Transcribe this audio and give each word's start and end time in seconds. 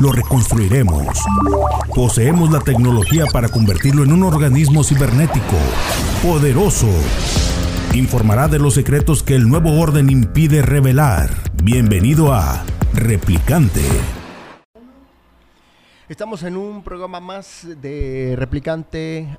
Lo 0.00 0.10
reconstruiremos. 0.10 1.06
Poseemos 1.94 2.50
la 2.50 2.60
tecnología 2.60 3.26
para 3.32 3.48
convertirlo 3.48 4.02
en 4.02 4.12
un 4.12 4.24
organismo 4.24 4.82
cibernético, 4.82 5.56
poderoso. 6.22 6.88
Informará 7.94 8.48
de 8.48 8.58
los 8.58 8.74
secretos 8.74 9.22
que 9.22 9.36
el 9.36 9.48
nuevo 9.48 9.80
orden 9.80 10.10
impide 10.10 10.62
revelar. 10.62 11.30
Bienvenido 11.62 12.32
a 12.32 12.64
Replicante. 12.92 13.82
Estamos 16.08 16.42
en 16.42 16.56
un 16.56 16.82
programa 16.82 17.20
más 17.20 17.66
de 17.80 18.34
replicante 18.36 19.38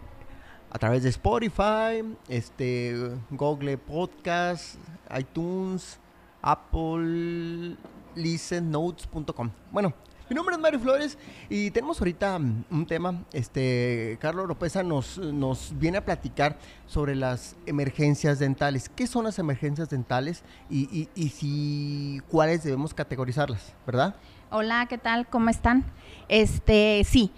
a 0.72 0.80
través 0.80 1.04
de 1.04 1.10
Spotify, 1.10 2.04
este, 2.30 2.96
Google 3.30 3.78
Podcast, 3.78 4.76
iTunes, 5.18 6.00
Apple, 6.42 7.76
listennotes.com. 8.16 9.52
Bueno, 9.72 9.94
mi 10.30 10.36
nombre 10.36 10.56
es 10.56 10.62
Mario 10.62 10.80
Flores 10.80 11.18
y 11.50 11.72
tenemos 11.72 12.00
ahorita 12.00 12.40
mm, 12.40 12.66
un 12.72 12.86
tema. 12.86 13.24
Este, 13.32 14.18
Carlos 14.20 14.48
Lopeza 14.48 14.84
nos, 14.84 15.18
nos 15.18 15.78
viene 15.78 15.98
a 15.98 16.06
platicar 16.06 16.58
sobre 16.88 17.16
las 17.16 17.56
emergencias 17.66 18.40
dentales. 18.40 18.90
¿Qué 18.90 19.08
son 19.08 19.26
las 19.26 19.38
emergencias 19.40 19.90
dentales 19.90 20.44
y, 20.70 20.84
y, 20.92 21.10
y 21.16 21.30
si 21.30 22.22
cuáles 22.30 22.64
debemos 22.64 22.94
categorizarlas, 22.94 23.74
verdad? 23.86 24.16
Hola, 24.52 24.86
¿qué 24.88 24.98
tal? 24.98 25.28
¿Cómo 25.28 25.50
están? 25.50 25.84
Este, 26.28 27.04
sí. 27.06 27.32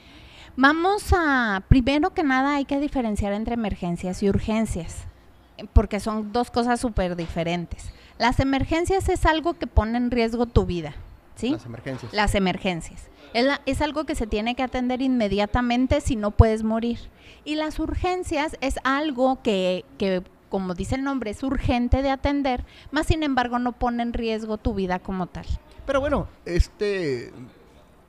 Vamos 0.56 1.14
a, 1.16 1.64
primero 1.68 2.14
que 2.14 2.24
nada 2.24 2.56
hay 2.56 2.66
que 2.66 2.80
diferenciar 2.80 3.34
entre 3.34 3.54
emergencias 3.54 4.24
y 4.24 4.30
urgencias, 4.30 5.04
porque 5.74 6.00
son 6.00 6.32
dos 6.32 6.50
cosas 6.50 6.80
súper 6.80 7.16
diferentes. 7.16 7.92
Las 8.18 8.40
emergencias 8.40 9.08
es 9.10 9.26
algo 9.28 9.54
que 9.54 9.68
pone 9.68 9.98
en 9.98 10.10
riesgo 10.10 10.48
tu 10.48 10.66
vida, 10.66 10.96
¿sí? 11.38 11.52
Las 11.52 11.66
emergencias. 11.66 12.14
Las 12.14 12.36
emergencias. 12.36 13.08
Es, 13.34 13.46
la- 13.46 13.62
es 13.66 13.82
algo 13.82 14.06
que 14.06 14.16
se 14.16 14.28
tiene 14.28 14.56
que 14.56 14.64
atender 14.64 15.02
inmediatamente 15.02 16.02
si 16.02 16.16
no 16.16 16.32
puedes 16.32 16.64
morir. 16.64 17.00
Y 17.46 17.56
las 17.56 17.80
urgencias 17.80 18.58
es 18.62 18.80
algo 18.84 19.42
que, 19.42 19.86
que, 19.98 20.24
como 20.50 20.74
dice 20.74 20.96
el 20.96 21.04
nombre, 21.04 21.32
es 21.32 21.44
urgente 21.44 22.02
de 22.02 22.10
atender, 22.10 22.66
más 22.92 23.08
sin 23.08 23.24
embargo 23.24 23.60
no 23.60 23.74
pone 23.74 24.04
en 24.04 24.14
riesgo 24.14 24.58
tu 24.58 24.74
vida 24.74 25.00
como 25.00 25.28
tal. 25.28 25.46
Pero 25.86 26.00
bueno, 26.02 26.28
este, 26.46 27.32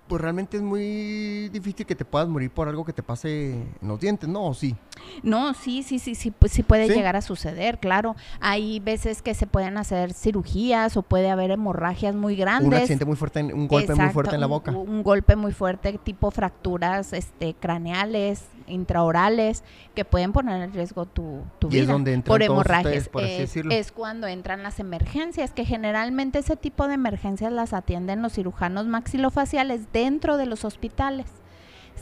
pues 0.08 0.22
realmente 0.22 0.56
es 0.56 0.62
muy 0.62 1.48
difícil 1.50 1.84
que 1.86 1.94
te 1.94 2.04
puedas 2.04 2.28
morir 2.28 2.50
por 2.50 2.68
algo 2.68 2.84
que 2.84 2.92
te 2.92 3.02
pase 3.02 3.52
en 3.52 3.88
los 3.88 4.00
dientes, 4.00 4.28
¿no? 4.28 4.46
¿O 4.46 4.54
sí? 4.54 4.74
No, 5.22 5.54
sí, 5.54 5.82
sí, 5.82 5.98
sí, 5.98 6.14
sí, 6.14 6.30
pues 6.30 6.52
sí 6.52 6.62
puede 6.62 6.86
¿Sí? 6.88 6.94
llegar 6.94 7.14
a 7.16 7.20
suceder, 7.22 7.78
claro. 7.78 8.16
Hay 8.40 8.80
veces 8.80 9.22
que 9.22 9.34
se 9.34 9.46
pueden 9.46 9.76
hacer 9.76 10.12
cirugías 10.14 10.96
o 10.96 11.02
puede 11.02 11.30
haber 11.30 11.50
hemorragias 11.50 12.14
muy 12.14 12.34
Un 12.34 12.40
grandes. 12.40 12.80
accidente 12.80 13.04
muy 13.04 13.16
fuerte, 13.16 13.42
un 13.44 13.68
golpe 13.68 13.94
muy 13.94 14.08
fuerte 14.10 14.34
en 14.34 14.40
la 14.40 14.46
un- 14.46 14.50
boca. 14.52 14.70
Un, 14.72 15.02
golpe 15.02 15.36
muy 15.36 15.52
fuerte, 15.52 15.98
tipo 16.02 16.30
fracturas 16.30 17.12
este, 17.12 17.54
craneales, 17.54 18.44
intraorales, 18.68 19.64
que 19.94 20.04
pueden 20.04 20.32
poner 20.32 20.62
en 20.62 20.72
riesgo 20.72 21.06
tu, 21.06 21.42
tu 21.58 21.68
vida 21.68 21.82
es 21.82 21.88
donde 21.88 22.12
entran 22.12 22.34
por 22.34 22.42
hemorragias. 22.42 22.86
ustedes, 22.86 23.08
por 23.08 23.24
así 23.24 23.32
es, 23.32 23.38
decirlo. 23.38 23.74
es 23.74 23.92
cuando 23.92 24.26
entran 24.26 24.62
las 24.62 24.80
emergencias, 24.80 25.52
que 25.52 25.64
generalmente 25.64 26.38
ese 26.38 26.56
tipo 26.56 26.88
de 26.88 26.94
emergencias 26.94 27.52
las 27.52 27.72
atienden 27.72 28.22
los 28.22 28.34
cirujanos 28.34 28.86
maxilofaciales 28.86 29.92
dentro 29.92 30.36
de 30.36 30.46
los 30.46 30.64
hospitales. 30.64 31.26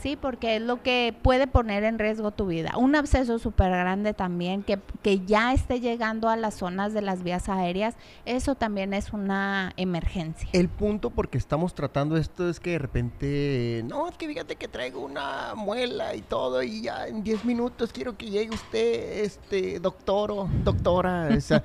Sí, 0.01 0.15
porque 0.15 0.57
es 0.57 0.61
lo 0.61 0.81
que 0.83 1.15
puede 1.21 1.47
poner 1.47 1.83
en 1.83 1.99
riesgo 1.99 2.31
tu 2.31 2.47
vida. 2.47 2.73
Un 2.77 2.95
absceso 2.95 3.39
súper 3.39 3.71
grande 3.71 4.13
también, 4.13 4.63
que, 4.63 4.79
que 5.01 5.19
ya 5.25 5.53
esté 5.53 5.79
llegando 5.79 6.29
a 6.29 6.35
las 6.35 6.55
zonas 6.55 6.93
de 6.93 7.01
las 7.01 7.23
vías 7.23 7.49
aéreas, 7.49 7.95
eso 8.25 8.55
también 8.55 8.93
es 8.93 9.13
una 9.13 9.73
emergencia. 9.77 10.49
El 10.53 10.69
punto 10.69 11.09
porque 11.09 11.37
estamos 11.37 11.73
tratando 11.73 12.17
esto 12.17 12.49
es 12.49 12.59
que 12.59 12.71
de 12.71 12.79
repente, 12.79 13.83
no, 13.87 14.07
es 14.07 14.17
que 14.17 14.27
fíjate 14.27 14.55
que 14.55 14.67
traigo 14.67 15.01
una 15.01 15.55
muela 15.55 16.15
y 16.15 16.21
todo 16.21 16.63
y 16.63 16.83
ya 16.83 17.07
en 17.07 17.23
10 17.23 17.45
minutos 17.45 17.91
quiero 17.91 18.17
que 18.17 18.29
llegue 18.29 18.53
usted, 18.53 19.23
este, 19.23 19.79
doctor 19.79 20.31
o 20.31 20.49
doctora. 20.63 21.29
o 21.35 21.41
sea, 21.41 21.63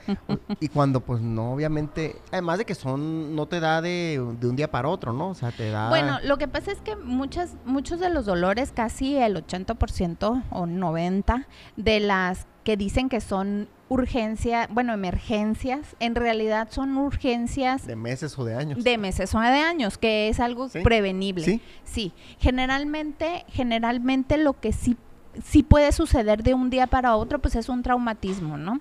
y 0.60 0.68
cuando 0.68 1.00
pues 1.00 1.20
no, 1.20 1.52
obviamente, 1.52 2.16
además 2.30 2.58
de 2.58 2.64
que 2.64 2.74
son, 2.74 3.34
no 3.34 3.46
te 3.46 3.60
da 3.60 3.80
de, 3.80 4.22
de 4.40 4.48
un 4.48 4.56
día 4.56 4.70
para 4.70 4.88
otro, 4.88 5.12
¿no? 5.12 5.28
O 5.28 5.34
sea, 5.34 5.50
te 5.50 5.70
da... 5.70 5.88
Bueno, 5.88 6.18
lo 6.24 6.38
que 6.38 6.48
pasa 6.48 6.72
es 6.72 6.80
que 6.80 6.96
muchas, 6.96 7.56
muchos 7.64 8.00
de 8.00 8.08
los 8.08 8.21
dolores, 8.26 8.72
casi 8.72 9.16
el 9.16 9.36
80% 9.36 10.42
o 10.50 10.66
90% 10.66 11.46
de 11.76 12.00
las 12.00 12.46
que 12.64 12.76
dicen 12.76 13.08
que 13.08 13.20
son 13.20 13.68
urgencia, 13.88 14.68
bueno, 14.70 14.92
emergencias, 14.94 15.96
en 16.00 16.14
realidad 16.14 16.68
son 16.70 16.96
urgencias 16.96 17.86
de 17.86 17.96
meses 17.96 18.38
o 18.38 18.44
de 18.44 18.54
años. 18.54 18.82
de 18.84 18.96
meses 18.98 19.34
o 19.34 19.40
de 19.40 19.46
años, 19.46 19.98
que 19.98 20.28
es 20.28 20.40
algo 20.40 20.68
Sí. 20.68 20.78
prevenible. 20.80 21.44
Sí. 21.44 21.60
Sí, 21.84 22.12
generalmente, 22.38 23.44
generalmente 23.48 24.38
lo 24.38 24.58
que 24.60 24.72
sí, 24.72 24.96
sí 25.42 25.62
puede 25.62 25.92
suceder 25.92 26.42
de 26.42 26.54
un 26.54 26.70
día 26.70 26.86
para 26.86 27.16
otro, 27.16 27.40
pues 27.40 27.56
es 27.56 27.68
un 27.68 27.82
traumatismo, 27.82 28.56
¿no? 28.56 28.80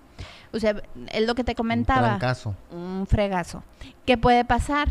O 0.53 0.59
sea, 0.59 0.81
es 1.11 1.25
lo 1.25 1.33
que 1.35 1.43
te 1.43 1.53
Un 1.53 1.55
comentaba 1.55 2.07
trancazo. 2.09 2.55
un 2.71 3.05
fregazo. 3.07 3.63
¿Qué 4.05 4.17
puede 4.17 4.43
pasar? 4.43 4.89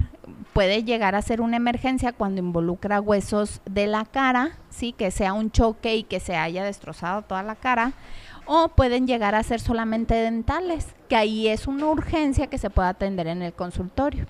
Puede 0.52 0.84
llegar 0.84 1.14
a 1.14 1.22
ser 1.22 1.40
una 1.40 1.56
emergencia 1.56 2.12
cuando 2.12 2.40
involucra 2.40 3.00
huesos 3.00 3.60
de 3.68 3.86
la 3.86 4.04
cara, 4.04 4.52
sí, 4.70 4.92
que 4.92 5.10
sea 5.10 5.32
un 5.34 5.50
choque 5.50 5.96
y 5.96 6.02
que 6.04 6.18
se 6.20 6.36
haya 6.36 6.64
destrozado 6.64 7.22
toda 7.22 7.42
la 7.42 7.56
cara, 7.56 7.92
o 8.46 8.68
pueden 8.68 9.06
llegar 9.06 9.34
a 9.34 9.42
ser 9.42 9.60
solamente 9.60 10.14
dentales, 10.14 10.88
que 11.08 11.16
ahí 11.16 11.46
es 11.48 11.66
una 11.66 11.86
urgencia 11.86 12.46
que 12.48 12.58
se 12.58 12.70
puede 12.70 12.88
atender 12.88 13.26
en 13.26 13.42
el 13.42 13.52
consultorio. 13.52 14.26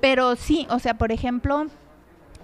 Pero 0.00 0.36
sí, 0.36 0.66
o 0.70 0.78
sea, 0.78 0.94
por 0.94 1.10
ejemplo, 1.12 1.66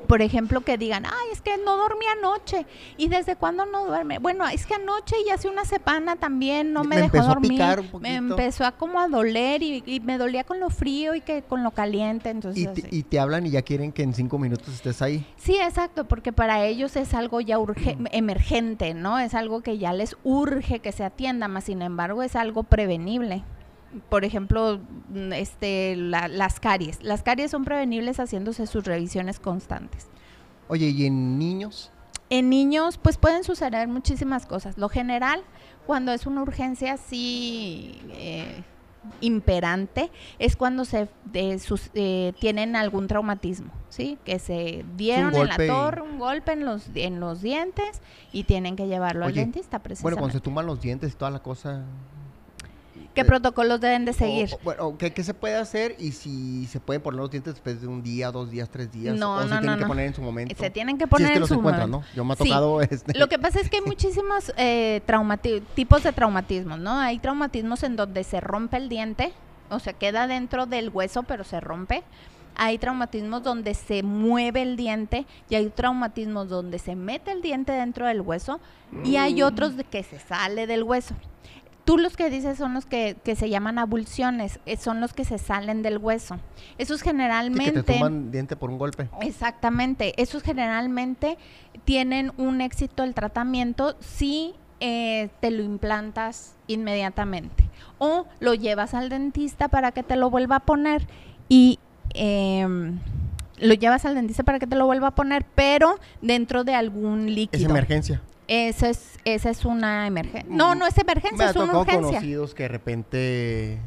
por 0.07 0.23
ejemplo, 0.23 0.61
que 0.63 0.79
digan, 0.79 1.05
ay, 1.07 1.29
es 1.33 1.41
que 1.43 1.57
no 1.65 1.77
dormí 1.77 2.05
anoche. 2.19 2.67
¿Y 2.97 3.09
desde 3.09 3.37
cuándo 3.37 3.67
no 3.67 3.87
duerme? 3.87 4.19
Bueno, 4.19 4.47
es 4.49 4.65
que 4.67 4.75
anoche 4.75 5.17
y 5.27 5.31
hace 5.31 5.49
una 5.49 5.65
semana 5.65 6.17
también 6.17 6.73
no 6.73 6.85
me, 6.85 6.97
Me 6.97 7.03
dejó 7.03 7.23
dormir. 7.27 7.51
picar 7.51 7.81
un 7.81 8.01
me 8.01 8.15
empezó 8.15 8.65
a 8.65 8.73
como 8.73 9.01
a 9.01 9.09
doler 9.09 9.63
y, 9.63 9.83
y 9.87 10.01
me 10.01 10.17
dolía 10.19 10.45
con 10.45 10.61
lo 10.61 10.71
frío 10.71 11.15
y 11.15 11.21
que 11.21 11.43
con 11.43 11.63
lo 11.63 11.73
caliente. 11.73 12.31
Entonces, 12.31 12.63
Y 12.63 12.67
te, 12.67 12.87
así. 12.87 12.97
y 12.99 13.03
te 13.03 13.19
hablan 13.21 13.47
y 13.47 13.51
ya 13.51 13.63
quieren 13.63 13.93
que 13.93 14.03
en 14.03 14.15
cinco 14.15 14.39
minutos 14.39 14.69
estés 14.75 15.03
ahí. 15.03 15.27
Sí, 15.37 15.57
exacto, 15.61 16.07
porque 16.07 16.33
para 16.33 16.65
ellos 16.65 16.97
es 16.97 17.13
algo 17.15 17.41
ya 17.41 17.59
urge- 17.59 17.97
emergente, 18.13 18.95
¿no? 18.95 19.19
Es 19.19 19.35
algo 19.35 19.61
que 19.63 19.79
ya 19.79 19.93
les 19.93 20.17
urge 20.25 20.79
que 20.81 20.93
se 20.93 21.05
atienda, 21.05 21.49
más 21.49 21.65
sin 21.65 21.83
embargo 21.83 22.23
es 22.23 22.37
algo 22.37 22.63
prevenible. 22.63 23.43
Por 24.11 24.25
ejemplo, 24.25 24.81
mm, 25.09 25.33
este, 25.33 25.97
la- 25.97 26.29
las 26.29 26.61
caries. 26.61 27.03
Las 27.03 27.23
caries 27.23 27.51
son 27.51 27.65
prevenibles 27.65 28.19
haciéndose 28.21 28.67
sus 28.67 28.85
revisiones 28.85 29.41
constantes. 29.41 30.09
Oye, 30.69 30.89
¿y 30.89 31.07
en 31.07 31.39
niños? 31.39 31.91
En 32.31 32.51
niños, 32.51 32.99
pues 32.99 33.17
pueden 33.17 33.45
suceder 33.45 33.89
muchísimas 33.89 34.45
cosas. 34.45 34.77
Lo 34.77 34.91
general, 34.91 35.41
cuando 35.87 36.13
es 36.13 36.27
una 36.27 36.43
urgencia 36.43 36.93
así 36.93 37.99
eh, 38.11 38.63
imperante, 39.23 40.11
es 40.39 40.55
cuando 40.57 40.85
se 40.85 41.09
sus- 41.59 41.91
eh, 41.95 42.35
tienen 42.41 42.77
algún 42.77 43.07
traumatismo, 43.07 43.71
¿sí? 43.89 44.19
Que 44.25 44.39
se 44.39 44.85
dieron 44.97 45.35
en 45.35 45.47
la 45.49 45.57
torre, 45.57 46.03
un 46.03 46.19
golpe 46.19 46.53
en 46.53 46.65
los, 46.67 46.91
en 46.95 47.21
los 47.21 47.41
dientes 47.41 48.03
y 48.33 48.45
tienen 48.45 48.77
que 48.77 48.87
llevarlo 48.87 49.25
al 49.25 49.33
dentista 49.35 49.79
Bueno, 49.79 49.83
precisamente. 49.85 50.19
cuando 50.21 50.33
se 50.35 50.41
tumban 50.41 50.67
los 50.67 50.81
dientes 50.81 51.13
y 51.13 51.17
toda 51.17 51.31
la 51.31 51.39
cosa. 51.41 51.85
¿Qué 53.19 53.25
protocolos 53.25 53.81
deben 53.81 54.05
de 54.05 54.13
seguir? 54.13 54.51
O- 54.65 54.71
o- 54.87 54.97
¿qué, 54.99 55.13
qué 55.13 55.25
se 55.25 55.35
puede 55.35 55.57
hacer? 55.57 55.97
Y 55.99 56.13
si 56.13 56.67
se 56.67 56.79
pueden 56.81 57.03
poner 57.03 57.19
los 57.21 57.31
dientes 57.31 57.55
después 57.55 57.81
de 57.81 57.87
un 57.89 58.03
día, 58.03 58.31
dos 58.31 58.51
días, 58.51 58.69
tres 58.71 58.93
días. 58.93 59.17
No, 59.17 59.35
o 59.37 59.43
se 59.43 59.49
no, 59.49 59.59
tienen 59.61 59.79
no, 59.79 59.85
que 59.85 59.89
poner 59.89 60.07
en 60.07 60.15
su 60.15 60.23
momento. 60.23 60.55
Se 60.57 60.71
tienen 60.71 60.97
que 60.99 61.05
Si 61.05 61.11
poner 61.11 61.27
es 61.27 61.31
que 61.31 61.35
en 61.37 61.41
los 61.41 61.49
su 61.49 61.55
encuentran, 61.57 61.91
momento. 61.91 62.09
¿no? 62.11 62.17
Yo 62.17 62.25
me 62.25 62.33
ha 62.35 62.37
Sí. 62.37 62.45
tocado 62.45 62.81
este. 62.81 63.19
Lo 63.19 63.29
que 63.29 63.39
pasa 63.39 63.61
es 63.61 63.69
que 63.69 63.79
hay 63.79 63.83
muchísimos 63.85 64.53
eh, 64.57 65.01
tipos 65.75 66.03
de 66.03 66.13
traumatismos, 66.13 66.79
¿no? 66.79 66.93
Hay 66.99 67.19
traumatismos 67.19 67.83
en 67.83 67.97
donde 67.97 68.25
se 68.25 68.41
rompe 68.41 68.77
el 68.77 68.89
diente, 68.89 69.33
o 69.71 69.79
sea, 69.79 69.93
queda 69.93 70.27
dentro 70.27 70.67
del 70.67 70.91
hueso, 70.91 71.23
pero 71.25 71.45
se 71.45 71.61
rompe. 71.61 72.03
Hay 72.61 72.79
traumatismos 72.79 73.43
donde 73.45 73.75
se 73.75 74.03
mueve 74.03 74.63
el 74.63 74.77
diente 74.77 75.27
y 75.49 75.55
hay 75.55 75.69
traumatismos 75.71 76.49
donde 76.49 76.79
se 76.81 76.97
mete 76.97 77.31
el 77.31 77.41
diente 77.41 77.71
dentro 77.73 78.07
del 78.07 78.21
hueso 78.21 78.59
y 79.05 79.15
hay 79.17 79.43
otros 79.43 79.77
de 79.77 79.85
que 79.85 80.03
se 80.03 80.19
sale 80.19 80.67
del 80.67 80.83
hueso. 80.83 81.15
Tú 81.89 81.97
los 81.97 82.19
que 82.19 82.29
dices 82.29 82.59
son 82.59 82.75
los 82.75 82.85
que, 82.85 83.17
que 83.25 83.35
se 83.35 83.49
llaman 83.49 83.79
abulsiones, 83.79 84.61
eh, 84.67 84.77
son 84.77 85.01
los 85.01 85.15
que 85.15 85.25
se 85.25 85.39
salen 85.39 85.81
del 85.81 85.97
hueso. 85.97 86.39
Esos 86.77 86.99
Sí, 86.99 87.05
que 87.05 87.11
generalmente... 87.13 87.83
te 87.83 87.95
toman 87.95 88.31
diente 88.31 88.57
por 88.57 88.69
un 88.69 88.77
golpe. 88.77 89.09
Exactamente, 89.23 90.13
esos 90.21 90.43
generalmente 90.43 91.39
tienen 91.87 92.31
un 92.37 92.61
éxito 92.61 93.05
el 93.05 93.15
tratamiento 93.15 93.97
si 94.01 94.53
eh, 94.81 95.31
te 95.41 95.51
lo 95.51 95.63
implantas 95.63 96.57
inmediatamente 96.67 97.65
o 97.97 98.27
lo 98.39 98.53
llevas 98.53 98.93
al 98.93 99.09
dentista 99.09 99.69
para 99.69 99.91
que 99.93 100.03
te 100.03 100.17
lo 100.17 100.29
vuelva 100.29 100.57
a 100.57 100.61
poner 100.61 101.07
y 101.49 101.79
em, 102.13 102.99
lo 103.61 103.73
llevas 103.73 104.05
al 104.05 104.15
dentista 104.15 104.43
para 104.43 104.59
que 104.59 104.67
te 104.67 104.77
lo 104.77 104.85
vuelva 104.85 105.07
a 105.07 105.15
poner, 105.15 105.47
pero 105.55 105.99
dentro 106.21 106.65
de 106.65 106.75
algún 106.75 107.31
Es 107.31 107.35
líquido. 107.35 107.71
emergencia. 107.71 108.21
Esa 108.49 108.89
es, 108.89 109.19
esa 109.25 109.51
es 109.51 109.65
una 109.65 110.07
emergencia. 110.07 110.49
No, 110.49 110.75
no 110.75 110.87
es 110.87 110.97
Me 110.97 111.03
emergencia, 111.03 111.47
ha 111.47 111.51
es 111.51 111.57
una 111.57 111.67
tocado 111.67 111.81
urgencia. 111.83 112.07
conocidos 112.09 112.55
que 112.55 112.63
de 112.65 112.69
repente, 112.69 113.79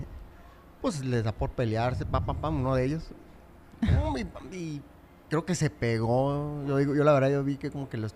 pues 0.81 1.03
les 1.03 1.23
da 1.23 1.31
por 1.31 1.49
pelearse, 1.49 2.05
pam, 2.05 2.25
pam, 2.25 2.37
pam, 2.37 2.59
uno 2.61 2.75
de 2.75 2.85
ellos. 2.85 3.09
Y, 4.51 4.55
y 4.55 4.81
creo 5.29 5.45
que 5.45 5.55
se 5.55 5.69
pegó. 5.69 6.63
Yo, 6.67 6.77
digo, 6.77 6.95
yo 6.95 7.03
la 7.03 7.13
verdad, 7.13 7.31
yo 7.31 7.43
vi 7.43 7.57
que 7.57 7.71
como 7.71 7.89
que 7.89 7.97
los, 7.97 8.13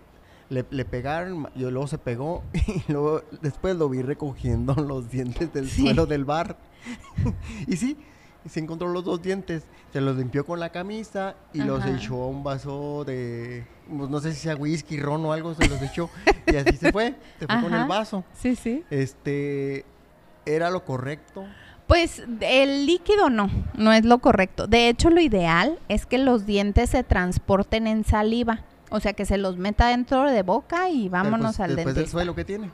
le, 0.48 0.64
le 0.70 0.84
pegaron, 0.84 1.48
yo 1.56 1.70
luego 1.72 1.88
se 1.88 1.98
pegó 1.98 2.44
y 2.54 2.92
luego 2.92 3.22
después 3.42 3.74
lo 3.76 3.88
vi 3.88 4.02
recogiendo 4.02 4.74
los 4.76 5.10
dientes 5.10 5.52
del 5.52 5.68
Sí. 5.68 5.82
suelo 5.82 6.06
del 6.06 6.24
bar. 6.24 6.56
y 7.66 7.76
sí, 7.76 7.96
se 8.48 8.60
encontró 8.60 8.86
los 8.88 9.04
dos 9.04 9.20
dientes, 9.20 9.64
se 9.92 10.00
los 10.00 10.16
limpió 10.16 10.46
con 10.46 10.60
la 10.60 10.70
camisa 10.70 11.34
y 11.52 11.62
los 11.62 11.84
echó 11.84 12.22
a 12.22 12.28
un 12.28 12.44
vaso 12.44 13.02
de, 13.04 13.66
pues, 13.88 14.10
no 14.10 14.20
sé 14.20 14.32
si 14.32 14.40
sea 14.40 14.56
whisky, 14.56 14.98
ron 15.00 15.24
o 15.24 15.32
algo, 15.32 15.54
se 15.54 15.68
los 15.68 15.80
echó 15.82 16.10
y 16.46 16.56
así 16.56 16.76
se 16.76 16.92
fue, 16.92 17.14
se 17.38 17.46
fue 17.46 17.60
con 17.62 17.74
el 17.74 17.86
vaso. 17.86 18.24
Sí, 18.34 18.56
sí. 18.56 18.84
Este, 18.90 19.84
¿era 20.44 20.70
lo 20.70 20.84
correcto? 20.84 21.44
Pues 21.86 22.22
el 22.40 22.86
líquido 22.86 23.30
no, 23.30 23.48
no 23.74 23.92
es 23.92 24.04
lo 24.04 24.18
correcto. 24.18 24.66
De 24.66 24.88
hecho, 24.88 25.08
lo 25.10 25.20
ideal 25.20 25.78
es 25.88 26.04
que 26.06 26.18
los 26.18 26.44
dientes 26.46 26.90
se 26.90 27.04
transporten 27.04 27.86
en 27.86 28.04
saliva. 28.04 28.62
O 28.90 29.00
sea, 29.00 29.12
que 29.14 29.24
se 29.24 29.36
los 29.36 29.56
meta 29.56 29.88
dentro 29.88 30.30
de 30.30 30.42
boca 30.42 30.88
y 30.90 31.08
vámonos 31.08 31.52
Después- 31.56 31.60
al 31.60 31.76
Después 31.76 31.86
del 31.86 31.94
dentista. 31.94 32.12
suelo 32.18 32.34
que 32.36 32.44
tiene. 32.44 32.70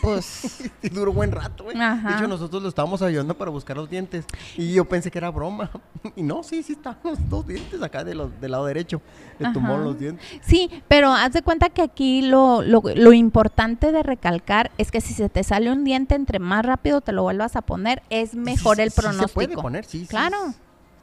Pues 0.00 0.70
Y 0.82 0.88
duró 0.88 1.12
buen 1.12 1.32
rato, 1.32 1.64
güey. 1.64 1.76
De 1.76 2.12
hecho, 2.14 2.28
nosotros 2.28 2.62
lo 2.62 2.68
estábamos 2.68 3.02
ayudando 3.02 3.34
para 3.36 3.50
buscar 3.50 3.76
los 3.76 3.90
dientes. 3.90 4.24
Y 4.56 4.72
yo 4.74 4.84
pensé 4.84 5.10
que 5.10 5.18
era 5.18 5.30
broma. 5.30 5.70
Y 6.16 6.22
no, 6.22 6.42
sí, 6.42 6.62
sí 6.64 6.76
los 7.04 7.18
dos 7.30 7.46
dientes 7.46 7.80
acá 7.82 8.02
de 8.04 8.14
los, 8.14 8.40
del 8.40 8.50
lado 8.52 8.66
derecho. 8.66 9.00
Le 9.38 9.52
tumbó 9.52 9.74
Ajá. 9.74 9.82
los 9.84 9.98
dientes. 9.98 10.24
sí, 10.42 10.70
pero 10.88 11.12
haz 11.12 11.32
de 11.32 11.42
cuenta 11.42 11.68
que 11.70 11.82
aquí 11.82 12.22
lo, 12.22 12.62
lo, 12.62 12.82
lo 12.94 13.12
importante 13.12 13.92
de 13.92 14.02
recalcar 14.02 14.70
es 14.78 14.90
que 14.90 15.00
si 15.00 15.14
se 15.14 15.28
te 15.28 15.42
sale 15.44 15.70
un 15.70 15.84
diente, 15.84 16.14
entre 16.14 16.38
más 16.38 16.64
rápido 16.66 17.00
te 17.00 17.12
lo 17.12 17.22
vuelvas 17.22 17.56
a 17.56 17.62
poner, 17.62 18.02
es 18.10 18.34
mejor 18.34 18.76
Sí, 18.76 18.82
el 18.82 18.90
sí, 18.90 18.94
sí 18.96 19.00
pronóstico. 19.00 19.28
se 19.28 19.34
puede 19.48 19.54
poner, 19.62 19.84
sí. 19.84 20.00
sí, 20.00 20.06
Claro. 20.06 20.36
sí. 20.48 20.56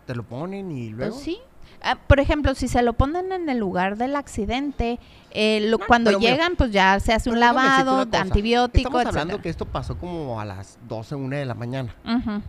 Te 0.05 0.15
lo 0.15 0.23
ponen 0.23 0.71
y 0.71 0.87
Pues 0.93 0.97
luego. 0.97 1.17
sí. 1.19 1.37
Ah, 1.81 1.95
por 2.07 2.19
ejemplo, 2.19 2.55
si 2.55 2.67
se 2.67 2.81
lo 2.81 2.93
ponen 2.93 3.31
en 3.31 3.47
el 3.49 3.57
lugar 3.57 3.95
del 3.97 4.15
accidente, 4.15 4.99
eh, 5.31 5.59
lo- 5.69 5.77
No, 5.77 5.85
cuando 5.87 6.09
pero 6.09 6.19
mira, 6.19 6.31
llegan, 6.31 6.55
pues 6.55 6.71
ya 6.71 6.99
se 6.99 7.13
hace 7.13 7.29
un 7.29 7.39
lavado, 7.39 8.05
cosa. 8.05 8.21
antibiótico, 8.21 8.87
Estamos 8.89 9.05
hablando 9.07 9.33
etcétera. 9.35 9.43
que 9.43 9.49
esto 9.49 9.65
pasó 9.65 9.97
como 9.97 10.41
a 10.41 10.45
las 10.45 10.77
12, 10.87 11.15
1 11.15 11.37
de 11.37 11.45
la 11.45 11.53
mañana. 11.55 11.95
Ujú. 12.05 12.41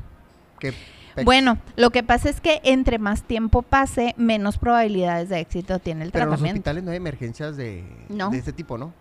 Que 0.59 0.73
pex- 1.15 1.25
Bueno, 1.25 1.59
lo 1.77 1.91
que 1.91 2.03
pasa 2.03 2.29
es 2.29 2.41
que 2.41 2.61
entre 2.65 2.99
más 2.99 3.23
tiempo 3.23 3.63
pase, 3.63 4.15
menos 4.17 4.59
probabilidades 4.59 5.29
de 5.29 5.41
éxito 5.41 5.79
tiene 5.79 6.05
el 6.05 6.11
Pero 6.11 6.25
en 6.25 6.31
los 6.31 6.39
tratamiento. 6.39 6.59
hospitales 6.59 6.85
no 6.85 6.91
hay 6.91 6.97
emergencias 6.97 7.57
de, 7.57 7.85
No. 8.09 8.31
de 8.31 8.39
este 8.39 8.53
tipo, 8.53 8.79
¿no? 8.79 8.93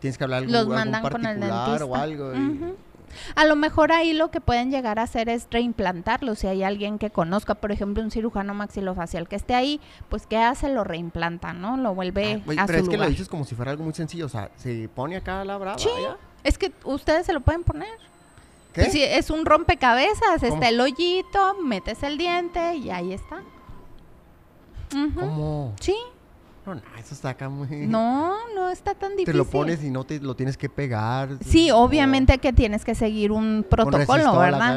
Tienes 0.00 0.16
que 0.18 0.24
hablar 0.24 0.38
algún, 0.38 0.52
Los 0.52 0.60
algún 0.62 0.74
mandan 0.76 1.02
con 1.02 1.12
el 1.26 1.38
particular 1.38 1.64
dentista. 1.66 1.84
o 1.84 1.94
algo. 1.96 2.34
y- 2.34 2.38
Ujú. 2.38 2.76
A 3.34 3.44
lo 3.44 3.56
mejor 3.56 3.92
ahí 3.92 4.12
lo 4.12 4.30
que 4.30 4.40
pueden 4.40 4.70
llegar 4.70 4.98
a 4.98 5.02
hacer 5.02 5.28
es 5.28 5.46
reimplantarlo. 5.50 6.34
Si 6.34 6.46
hay 6.46 6.62
alguien 6.62 6.98
que 6.98 7.10
conozca, 7.10 7.54
por 7.54 7.72
ejemplo, 7.72 8.02
un 8.02 8.10
cirujano 8.10 8.54
maxilofacial 8.54 9.28
que 9.28 9.36
esté 9.36 9.54
ahí, 9.54 9.80
pues 10.08 10.26
¿qué 10.26 10.38
hace? 10.38 10.68
Lo 10.68 10.84
reimplanta, 10.84 11.52
¿no? 11.52 11.76
Lo 11.76 11.94
vuelve 11.94 12.42
Ah, 12.56 12.62
a 12.62 12.66
pero 12.66 12.78
su 12.80 12.84
es 12.84 12.90
que 12.90 12.96
lo 12.96 13.08
dices 13.08 13.28
como 13.28 13.44
si 13.44 13.54
fuera 13.54 13.70
algo 13.70 13.84
muy 13.84 13.94
sencillo. 13.94 14.26
O 14.26 14.28
sea, 14.30 14.50
se 14.56 14.88
pone 14.94 15.16
acá 15.16 15.44
la 15.44 15.56
brava. 15.58 15.78
Sí. 15.78 15.88
ya. 16.02 16.16
Es 16.42 16.58
que 16.58 16.72
ustedes 16.84 17.26
se 17.26 17.32
lo 17.32 17.40
pueden 17.40 17.64
poner. 17.64 17.88
¿Qué? 18.72 18.82
Pues 18.82 18.92
sí, 18.92 19.02
es 19.02 19.30
un 19.30 19.46
rompecabezas. 19.46 20.40
¿Cómo? 20.40 20.54
Está 20.54 20.68
el 20.68 20.80
hoyito, 20.80 21.54
metes 21.62 22.02
el 22.02 22.18
diente 22.18 22.74
y 22.76 22.90
ahí 22.90 23.12
está. 23.12 23.40
¿Cómo? 24.90 25.74
Sí. 25.80 25.96
No, 26.66 26.74
no, 26.74 26.80
eso 26.98 27.14
está 27.14 27.30
acá 27.30 27.48
muy... 27.48 27.68
No, 27.86 28.34
no 28.54 28.70
está 28.70 28.94
tan 28.94 29.10
difícil. 29.12 29.26
Te 29.32 29.36
lo 29.38 29.44
pones 29.44 29.82
y 29.84 29.90
no 29.90 30.04
te 30.04 30.18
lo 30.20 30.34
tienes 30.34 30.56
que 30.56 30.68
pegar. 30.68 31.28
Sí, 31.44 31.70
o 31.70 31.78
obviamente 31.78 32.38
que 32.38 32.52
tienes 32.52 32.84
que 32.84 32.94
seguir 32.94 33.32
un 33.32 33.66
protocolo, 33.68 34.32
¿verdad? 34.52 34.76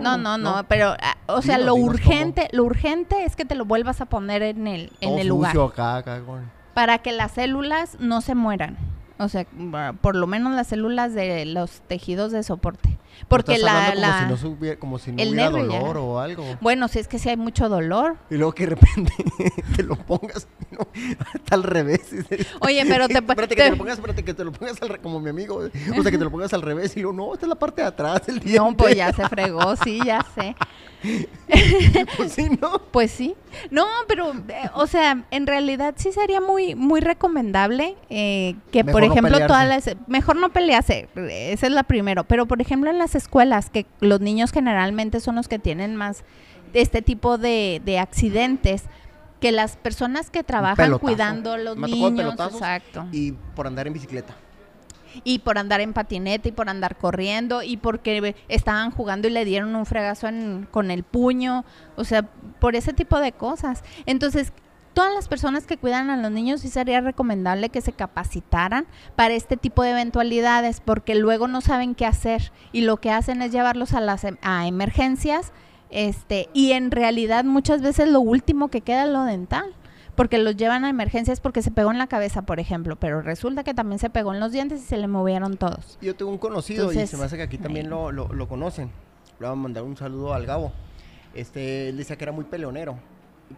No, 0.00 0.16
no, 0.16 0.38
no, 0.38 0.64
pero, 0.68 0.94
ah, 1.02 1.16
o 1.26 1.42
sea, 1.42 1.58
lo 1.58 1.74
urgente, 1.74 2.48
lo 2.52 2.64
urgente 2.64 3.24
es 3.24 3.36
que 3.36 3.44
te 3.44 3.54
lo 3.54 3.64
vuelvas 3.64 4.00
a 4.00 4.06
poner 4.06 4.42
en 4.42 4.66
el, 4.66 4.92
en 5.00 5.10
Todo 5.10 5.18
el 5.18 5.28
lugar 5.28 5.52
sucio 5.52 5.64
acá, 5.64 5.96
acá 5.96 6.20
con- 6.24 6.50
para 6.74 6.98
que 6.98 7.12
las 7.12 7.32
células 7.32 7.96
no 8.00 8.20
se 8.20 8.34
mueran. 8.34 8.76
O 9.18 9.28
sea, 9.28 9.46
por 10.00 10.16
lo 10.16 10.26
menos 10.26 10.54
las 10.54 10.66
células 10.66 11.14
de 11.14 11.44
los 11.46 11.82
tejidos 11.86 12.32
de 12.32 12.42
soporte. 12.42 12.98
Porque 13.28 13.58
la, 13.58 13.86
hablando 13.88 14.00
la- 14.00 14.12
como 14.26 14.36
si 14.36 14.44
no, 14.44 14.50
subiera- 14.56 14.78
como 14.80 14.98
si 14.98 15.12
no 15.12 15.22
el 15.22 15.28
hubiera 15.30 15.50
nervio 15.50 15.70
ya. 15.70 15.78
dolor 15.78 15.96
o 15.98 16.18
algo. 16.18 16.44
bueno, 16.60 16.88
si 16.88 16.98
es 16.98 17.06
que 17.06 17.20
si 17.20 17.28
hay 17.28 17.36
mucho 17.36 17.68
dolor. 17.68 18.16
Y 18.28 18.34
luego 18.34 18.52
que 18.52 18.66
de 18.66 18.74
repente 18.74 19.12
te 19.76 19.84
lo 19.84 19.94
pongas 19.94 20.48
no, 20.72 20.88
está 21.32 21.54
al 21.54 21.62
revés. 21.62 22.10
Oye, 22.60 22.84
pero 22.88 23.06
te- 23.06 23.18
espérate 23.18 23.54
que 23.54 23.62
te- 23.62 23.62
te 23.62 23.70
lo 23.70 23.76
pongas, 23.78 23.94
espérate 23.98 24.24
que 24.24 24.34
te 24.34 24.44
lo 24.44 24.50
pongas 24.50 24.82
al 24.82 24.88
re- 24.88 24.98
como 24.98 25.20
mi 25.20 25.30
amigo. 25.30 25.58
O 25.58 26.02
sea, 26.02 26.10
que 26.10 26.18
te 26.18 26.24
lo 26.24 26.30
pongas 26.32 26.52
al 26.54 26.62
revés 26.62 26.96
y 26.96 27.02
luego, 27.02 27.16
no, 27.16 27.32
esta 27.34 27.46
es 27.46 27.50
la 27.50 27.54
parte 27.54 27.82
de 27.82 27.88
atrás 27.88 28.26
del 28.26 28.40
diente. 28.40 28.58
No, 28.58 28.76
pues 28.76 28.96
ya 28.96 29.12
se 29.12 29.28
fregó, 29.28 29.76
sí, 29.76 30.00
ya 30.04 30.26
sé. 30.34 30.56
Pues 32.16 32.32
sí, 32.32 32.48
¿no? 32.60 32.78
Pues 32.90 33.10
sí. 33.10 33.34
No, 33.70 33.84
pero, 34.08 34.32
eh, 34.48 34.70
o 34.74 34.86
sea, 34.86 35.24
en 35.30 35.46
realidad 35.46 35.94
sí 35.98 36.12
sería 36.12 36.40
muy, 36.40 36.74
muy 36.74 37.00
recomendable 37.00 37.94
eh, 38.10 38.56
que, 38.72 38.82
Mejor 38.84 39.02
por 39.02 39.03
no 39.08 39.12
ejemplo, 39.14 39.46
todas 39.46 39.68
las... 39.68 39.96
Mejor 40.06 40.36
no 40.36 40.50
pelearse, 40.50 41.08
esa 41.14 41.66
es 41.66 41.72
la 41.72 41.82
primero. 41.82 42.24
Pero, 42.24 42.46
por 42.46 42.60
ejemplo, 42.60 42.90
en 42.90 42.98
las 42.98 43.14
escuelas, 43.14 43.70
que 43.70 43.86
los 44.00 44.20
niños 44.20 44.52
generalmente 44.52 45.20
son 45.20 45.36
los 45.36 45.48
que 45.48 45.58
tienen 45.58 45.96
más 45.96 46.24
este 46.72 47.02
tipo 47.02 47.38
de, 47.38 47.80
de 47.84 47.98
accidentes, 47.98 48.84
que 49.40 49.52
las 49.52 49.76
personas 49.76 50.30
que 50.30 50.42
trabajan 50.42 50.76
pelotazo. 50.86 51.00
cuidando 51.00 51.52
a 51.52 51.58
los 51.58 51.76
Me 51.76 51.88
niños, 51.88 52.34
exacto. 52.40 53.06
Y 53.12 53.32
por 53.32 53.66
andar 53.66 53.86
en 53.86 53.92
bicicleta. 53.92 54.34
Y 55.22 55.38
por 55.40 55.58
andar 55.58 55.80
en 55.80 55.92
patineta 55.92 56.48
y 56.48 56.52
por 56.52 56.68
andar 56.68 56.96
corriendo 56.96 57.62
y 57.62 57.76
porque 57.76 58.34
estaban 58.48 58.90
jugando 58.90 59.28
y 59.28 59.30
le 59.30 59.44
dieron 59.44 59.76
un 59.76 59.86
fregazo 59.86 60.26
en- 60.26 60.66
con 60.72 60.90
el 60.90 61.04
puño, 61.04 61.64
o 61.94 62.02
sea, 62.04 62.22
por 62.58 62.74
ese 62.74 62.92
tipo 62.92 63.20
de 63.20 63.30
cosas. 63.30 63.84
Entonces, 64.06 64.52
todas 64.94 65.12
las 65.12 65.28
personas 65.28 65.66
que 65.66 65.76
cuidan 65.76 66.08
a 66.08 66.16
los 66.16 66.30
niños 66.30 66.60
sí 66.62 66.68
sería 66.68 67.00
recomendable 67.00 67.68
que 67.68 67.80
se 67.80 67.92
capacitaran 67.92 68.86
para 69.16 69.34
este 69.34 69.56
tipo 69.56 69.82
de 69.82 69.90
eventualidades 69.90 70.80
porque 70.80 71.14
luego 71.14 71.48
no 71.48 71.60
saben 71.60 71.94
qué 71.94 72.06
hacer 72.06 72.52
y 72.72 72.82
lo 72.82 72.96
que 72.98 73.10
hacen 73.10 73.42
es 73.42 73.52
llevarlos 73.52 73.92
a 73.92 74.00
las 74.00 74.24
em- 74.24 74.38
a 74.42 74.66
emergencias 74.66 75.52
este 75.90 76.48
y 76.54 76.72
en 76.72 76.90
realidad 76.90 77.44
muchas 77.44 77.82
veces 77.82 78.08
lo 78.08 78.20
último 78.20 78.68
que 78.68 78.80
queda 78.80 79.04
es 79.04 79.10
lo 79.10 79.24
dental 79.24 79.74
porque 80.14 80.38
los 80.38 80.56
llevan 80.56 80.84
a 80.84 80.88
emergencias 80.90 81.40
porque 81.40 81.60
se 81.60 81.72
pegó 81.72 81.90
en 81.90 81.98
la 81.98 82.06
cabeza, 82.06 82.42
por 82.42 82.60
ejemplo, 82.60 82.94
pero 82.94 83.20
resulta 83.20 83.64
que 83.64 83.74
también 83.74 83.98
se 83.98 84.10
pegó 84.10 84.32
en 84.32 84.38
los 84.38 84.52
dientes 84.52 84.80
y 84.80 84.84
se 84.84 84.96
le 84.96 85.08
movieron 85.08 85.56
todos. 85.56 85.98
Yo 86.00 86.14
tengo 86.14 86.30
un 86.30 86.38
conocido 86.38 86.92
y 86.92 87.04
se 87.06 87.16
me 87.16 87.24
hace 87.24 87.36
que 87.36 87.42
aquí 87.42 87.58
también 87.58 87.90
lo, 87.90 88.12
lo 88.12 88.48
conocen. 88.48 88.92
Le 89.40 89.46
voy 89.46 89.52
a 89.52 89.56
mandar 89.56 89.82
un 89.82 89.96
saludo 89.96 90.32
al 90.32 90.46
Gabo. 90.46 90.72
Este, 91.34 91.88
él 91.88 91.96
decía 91.96 92.14
que 92.16 92.22
era 92.22 92.30
muy 92.30 92.44
peleonero. 92.44 92.96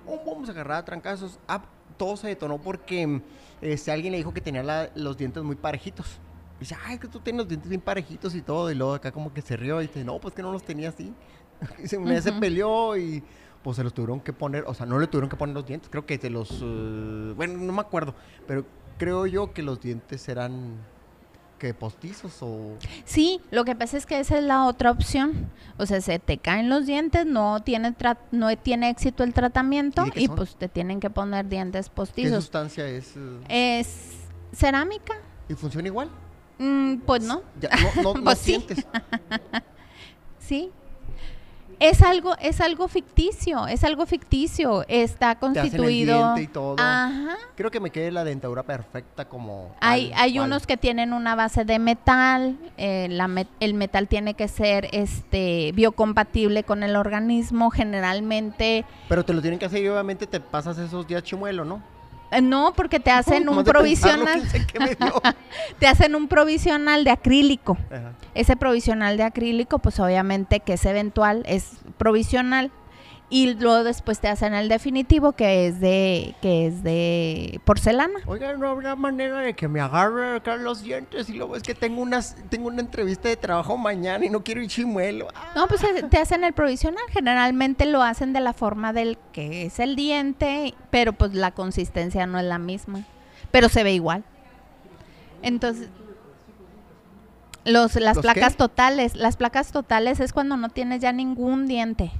Pum, 0.04 0.18
pum, 0.24 0.44
se 0.44 0.50
agarraba 0.52 0.78
a 0.80 0.84
trancazos. 0.84 1.38
Ah, 1.48 1.62
todo 1.96 2.16
se 2.16 2.28
detonó 2.28 2.58
porque 2.58 3.20
este, 3.60 3.90
alguien 3.92 4.12
le 4.12 4.18
dijo 4.18 4.32
que 4.34 4.40
tenía 4.40 4.62
la- 4.62 4.90
los 4.94 5.16
dientes 5.16 5.42
muy 5.42 5.56
parejitos. 5.56 6.18
Y 6.56 6.60
dice, 6.60 6.76
ay, 6.86 6.98
que 6.98 7.08
tú 7.08 7.20
tienes 7.20 7.38
los 7.40 7.48
dientes 7.48 7.68
bien 7.68 7.80
parejitos 7.80 8.34
y 8.34 8.42
todo. 8.42 8.70
Y 8.70 8.74
luego 8.74 8.94
acá 8.94 9.12
como 9.12 9.32
que 9.32 9.42
se 9.42 9.56
rió 9.56 9.80
y 9.82 9.86
dice, 9.86 10.04
no, 10.04 10.18
pues 10.18 10.34
que 10.34 10.42
no 10.42 10.52
los 10.52 10.62
tenía 10.64 10.88
así. 10.90 11.12
Y 11.82 11.88
se, 11.88 11.96
una 11.98 12.12
vez 12.12 12.24
se 12.24 12.32
peleó 12.32 12.96
y 12.96 13.22
pues 13.62 13.76
se 13.76 13.82
los 13.84 13.92
tuvieron 13.94 14.20
que 14.20 14.32
poner, 14.32 14.64
o 14.66 14.74
sea, 14.74 14.86
no 14.86 14.98
le 14.98 15.06
tuvieron 15.06 15.28
que 15.30 15.36
poner 15.36 15.54
los 15.54 15.66
dientes. 15.66 15.88
Creo 15.90 16.04
que 16.06 16.18
se 16.18 16.30
los, 16.30 16.60
eh, 16.62 17.32
bueno, 17.36 17.58
no 17.58 17.72
me 17.72 17.80
acuerdo. 17.80 18.14
Pero 18.46 18.64
creo 18.98 19.26
yo 19.26 19.52
que 19.52 19.62
los 19.62 19.80
dientes 19.80 20.28
eran 20.28 20.76
que 21.58 21.72
postizos 21.74 22.38
o 22.42 22.76
Sí, 23.04 23.40
lo 23.50 23.64
que 23.64 23.74
pasa 23.74 23.96
es 23.96 24.06
que 24.06 24.18
esa 24.20 24.38
es 24.38 24.44
la 24.44 24.64
otra 24.66 24.90
opción. 24.90 25.50
O 25.78 25.86
sea, 25.86 26.00
se 26.00 26.18
te 26.18 26.38
caen 26.38 26.68
los 26.68 26.86
dientes, 26.86 27.24
no 27.26 27.60
tiene 27.60 27.96
tra- 27.96 28.18
no 28.30 28.54
tiene 28.58 28.90
éxito 28.90 29.24
el 29.24 29.32
tratamiento 29.34 30.06
¿Y 30.06 30.10
qué 30.10 30.28
pues 30.28 30.56
te 30.56 30.68
tienen 30.68 31.00
que 31.00 31.10
poner 31.10 31.48
dientes 31.48 31.88
qué 31.88 31.94
postizos. 31.94 32.44
sustancia 32.44 32.86
es 32.88 33.14
eh, 33.48 33.80
Es 33.80 34.16
cerámica. 34.52 35.14
y 35.48 35.54
funciona 35.54 35.88
igual. 35.88 36.08
Mm, 36.58 36.96
pues 37.06 37.22
no, 37.22 37.42
Ya, 37.60 37.68
no, 37.96 38.02
no, 38.02 38.14
no 38.18 38.24
Pues 38.24 38.38
sí. 38.38 38.64
Es 41.78 42.00
algo, 42.02 42.34
es 42.40 42.60
algo 42.60 42.88
ficticio, 42.88 43.66
es 43.66 43.84
algo 43.84 44.06
ficticio. 44.06 44.84
Está 44.88 45.34
Te 45.34 45.46
hacen 45.46 45.64
el 45.64 45.70
constituido. 45.70 46.16
diente 46.34 46.42
y 46.42 46.46
todo. 46.46 46.76
Ajá. 46.78 47.36
Creo 47.54 47.70
que 47.70 47.80
me 47.80 47.90
quede 47.90 48.10
la 48.10 48.24
dentadura 48.24 48.62
perfecta 48.62 49.26
como. 49.26 49.74
Hay, 49.80 50.10
hay 50.16 50.38
unos 50.38 50.66
que 50.66 50.76
tienen 50.76 51.12
una 51.12 51.34
base 51.34 51.64
de 51.64 51.78
metal, 51.78 52.56
eh, 52.78 53.08
la 53.10 53.28
met- 53.28 53.48
el 53.60 53.74
metal 53.74 54.08
tiene 54.08 54.34
que 54.34 54.48
ser 54.48 54.88
este 54.92 55.72
biocompatible 55.74 56.64
con 56.64 56.82
el 56.82 56.96
organismo, 56.96 57.70
generalmente 57.70 58.84
Pero 59.08 59.24
te 59.24 59.32
lo 59.34 59.40
tienen 59.42 59.58
que 59.58 59.66
hacer 59.66 59.82
y 59.82 59.88
obviamente 59.88 60.26
te 60.26 60.40
pasas 60.40 60.78
esos 60.78 61.06
días 61.06 61.22
chimuelo, 61.22 61.64
¿no? 61.64 61.82
Eh, 62.30 62.42
no, 62.42 62.72
porque 62.74 63.00
te 63.00 63.10
hacen 63.10 63.48
un 63.48 63.64
provisional, 63.64 64.42
te 65.78 65.86
hacen 65.86 66.14
un 66.14 66.28
provisional 66.28 67.04
de 67.04 67.10
acrílico. 67.10 67.78
Ajá. 67.90 68.12
Ese 68.34 68.56
provisional 68.56 69.16
de 69.16 69.22
acrílico, 69.22 69.78
pues 69.78 70.00
obviamente 70.00 70.60
que 70.60 70.74
es 70.74 70.84
eventual, 70.84 71.42
es 71.46 71.78
provisional. 71.96 72.70
Y 73.28 73.54
luego 73.54 73.82
después 73.82 74.20
te 74.20 74.28
hacen 74.28 74.54
el 74.54 74.68
definitivo 74.68 75.32
que 75.32 75.66
es 75.66 75.80
de 75.80 76.36
que 76.40 76.68
es 76.68 76.84
de 76.84 77.60
porcelana. 77.64 78.20
Oiga, 78.24 78.52
no 78.54 78.68
habrá 78.68 78.94
manera 78.94 79.40
de 79.40 79.54
que 79.54 79.66
me 79.66 79.80
agarre 79.80 80.36
acá 80.36 80.54
los 80.54 80.82
dientes 80.82 81.28
y 81.28 81.32
luego 81.32 81.56
es 81.56 81.64
que 81.64 81.74
tengo 81.74 82.02
unas 82.02 82.36
tengo 82.50 82.68
una 82.68 82.80
entrevista 82.82 83.28
de 83.28 83.36
trabajo 83.36 83.76
mañana 83.76 84.24
y 84.24 84.30
no 84.30 84.44
quiero 84.44 84.62
ir 84.62 84.68
chimuelo. 84.68 85.26
Ah, 85.34 85.52
No, 85.56 85.66
pues 85.66 85.82
eh, 85.82 86.04
te 86.08 86.18
hacen 86.18 86.44
el 86.44 86.52
provisional. 86.52 87.02
Generalmente 87.10 87.84
lo 87.86 88.00
hacen 88.00 88.32
de 88.32 88.38
la 88.38 88.52
forma 88.52 88.92
del 88.92 89.18
que 89.32 89.66
es 89.66 89.80
el 89.80 89.96
diente, 89.96 90.74
pero 90.90 91.12
pues 91.12 91.34
la 91.34 91.50
consistencia 91.50 92.26
no 92.26 92.38
es 92.38 92.44
la 92.44 92.58
misma. 92.60 93.00
Pero 93.50 93.68
se 93.68 93.82
ve 93.82 93.92
igual. 93.92 94.22
Entonces, 95.42 95.88
los, 97.64 97.96
las 97.96 98.14
¿Los 98.16 98.22
placas 98.22 98.52
qué? 98.52 98.58
totales, 98.58 99.16
las 99.16 99.36
placas 99.36 99.72
totales 99.72 100.20
es 100.20 100.32
cuando 100.32 100.56
no 100.56 100.68
tienes 100.68 101.00
ya 101.00 101.10
ningún 101.10 101.66
diente. 101.66 102.12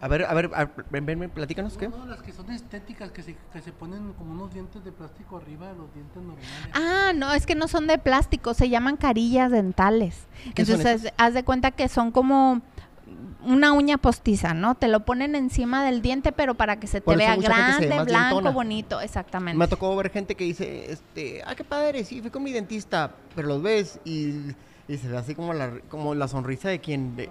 A 0.00 0.08
ver, 0.08 0.24
a 0.24 0.34
ver, 0.34 0.50
a 0.54 0.66
ver, 0.66 0.84
ven, 0.90 1.06
ven, 1.06 1.30
platícanos 1.30 1.78
qué. 1.78 1.88
No, 1.88 2.04
las 2.04 2.20
que 2.22 2.32
son 2.32 2.50
estéticas, 2.50 3.10
que 3.12 3.22
se, 3.22 3.36
que 3.52 3.60
se 3.62 3.72
ponen 3.72 4.12
como 4.12 4.32
unos 4.32 4.52
dientes 4.52 4.84
de 4.84 4.92
plástico 4.92 5.38
arriba 5.38 5.68
de 5.68 5.76
los 5.76 5.92
dientes 5.94 6.16
normales. 6.22 6.48
Ah, 6.74 7.12
no, 7.14 7.32
es 7.32 7.46
que 7.46 7.54
no 7.54 7.66
son 7.66 7.86
de 7.86 7.96
plástico, 7.98 8.52
se 8.52 8.68
llaman 8.68 8.96
carillas 8.98 9.50
dentales. 9.50 10.26
¿Qué 10.54 10.66
son 10.66 10.80
Entonces, 10.80 11.12
haz 11.16 11.32
de 11.32 11.44
cuenta 11.44 11.70
que 11.70 11.88
son 11.88 12.10
como 12.12 12.60
una 13.42 13.72
uña 13.72 13.96
postiza, 13.96 14.52
¿no? 14.52 14.74
Te 14.74 14.88
lo 14.88 15.04
ponen 15.04 15.34
encima 15.34 15.84
del 15.84 16.02
diente, 16.02 16.32
pero 16.32 16.54
para 16.56 16.78
que 16.78 16.88
se 16.88 17.00
te 17.00 17.16
vea 17.16 17.34
se 17.36 17.40
grande, 17.40 18.02
blanco, 18.04 18.52
bonito, 18.52 19.00
exactamente. 19.00 19.56
Me 19.56 19.68
tocó 19.68 19.94
ver 19.96 20.10
gente 20.10 20.34
que 20.34 20.44
dice, 20.44 20.92
este, 20.92 21.42
ah, 21.46 21.54
qué 21.54 21.64
padre, 21.64 22.04
sí, 22.04 22.20
fui 22.20 22.30
con 22.30 22.42
mi 22.42 22.52
dentista, 22.52 23.14
pero 23.34 23.48
los 23.48 23.62
ves 23.62 24.00
y, 24.04 24.54
y 24.88 24.96
se 24.98 25.08
ve 25.08 25.16
así 25.16 25.34
como 25.34 25.54
la, 25.54 25.70
como 25.88 26.14
la 26.14 26.28
sonrisa 26.28 26.68
de 26.68 26.80
quien... 26.80 27.16
de- 27.16 27.30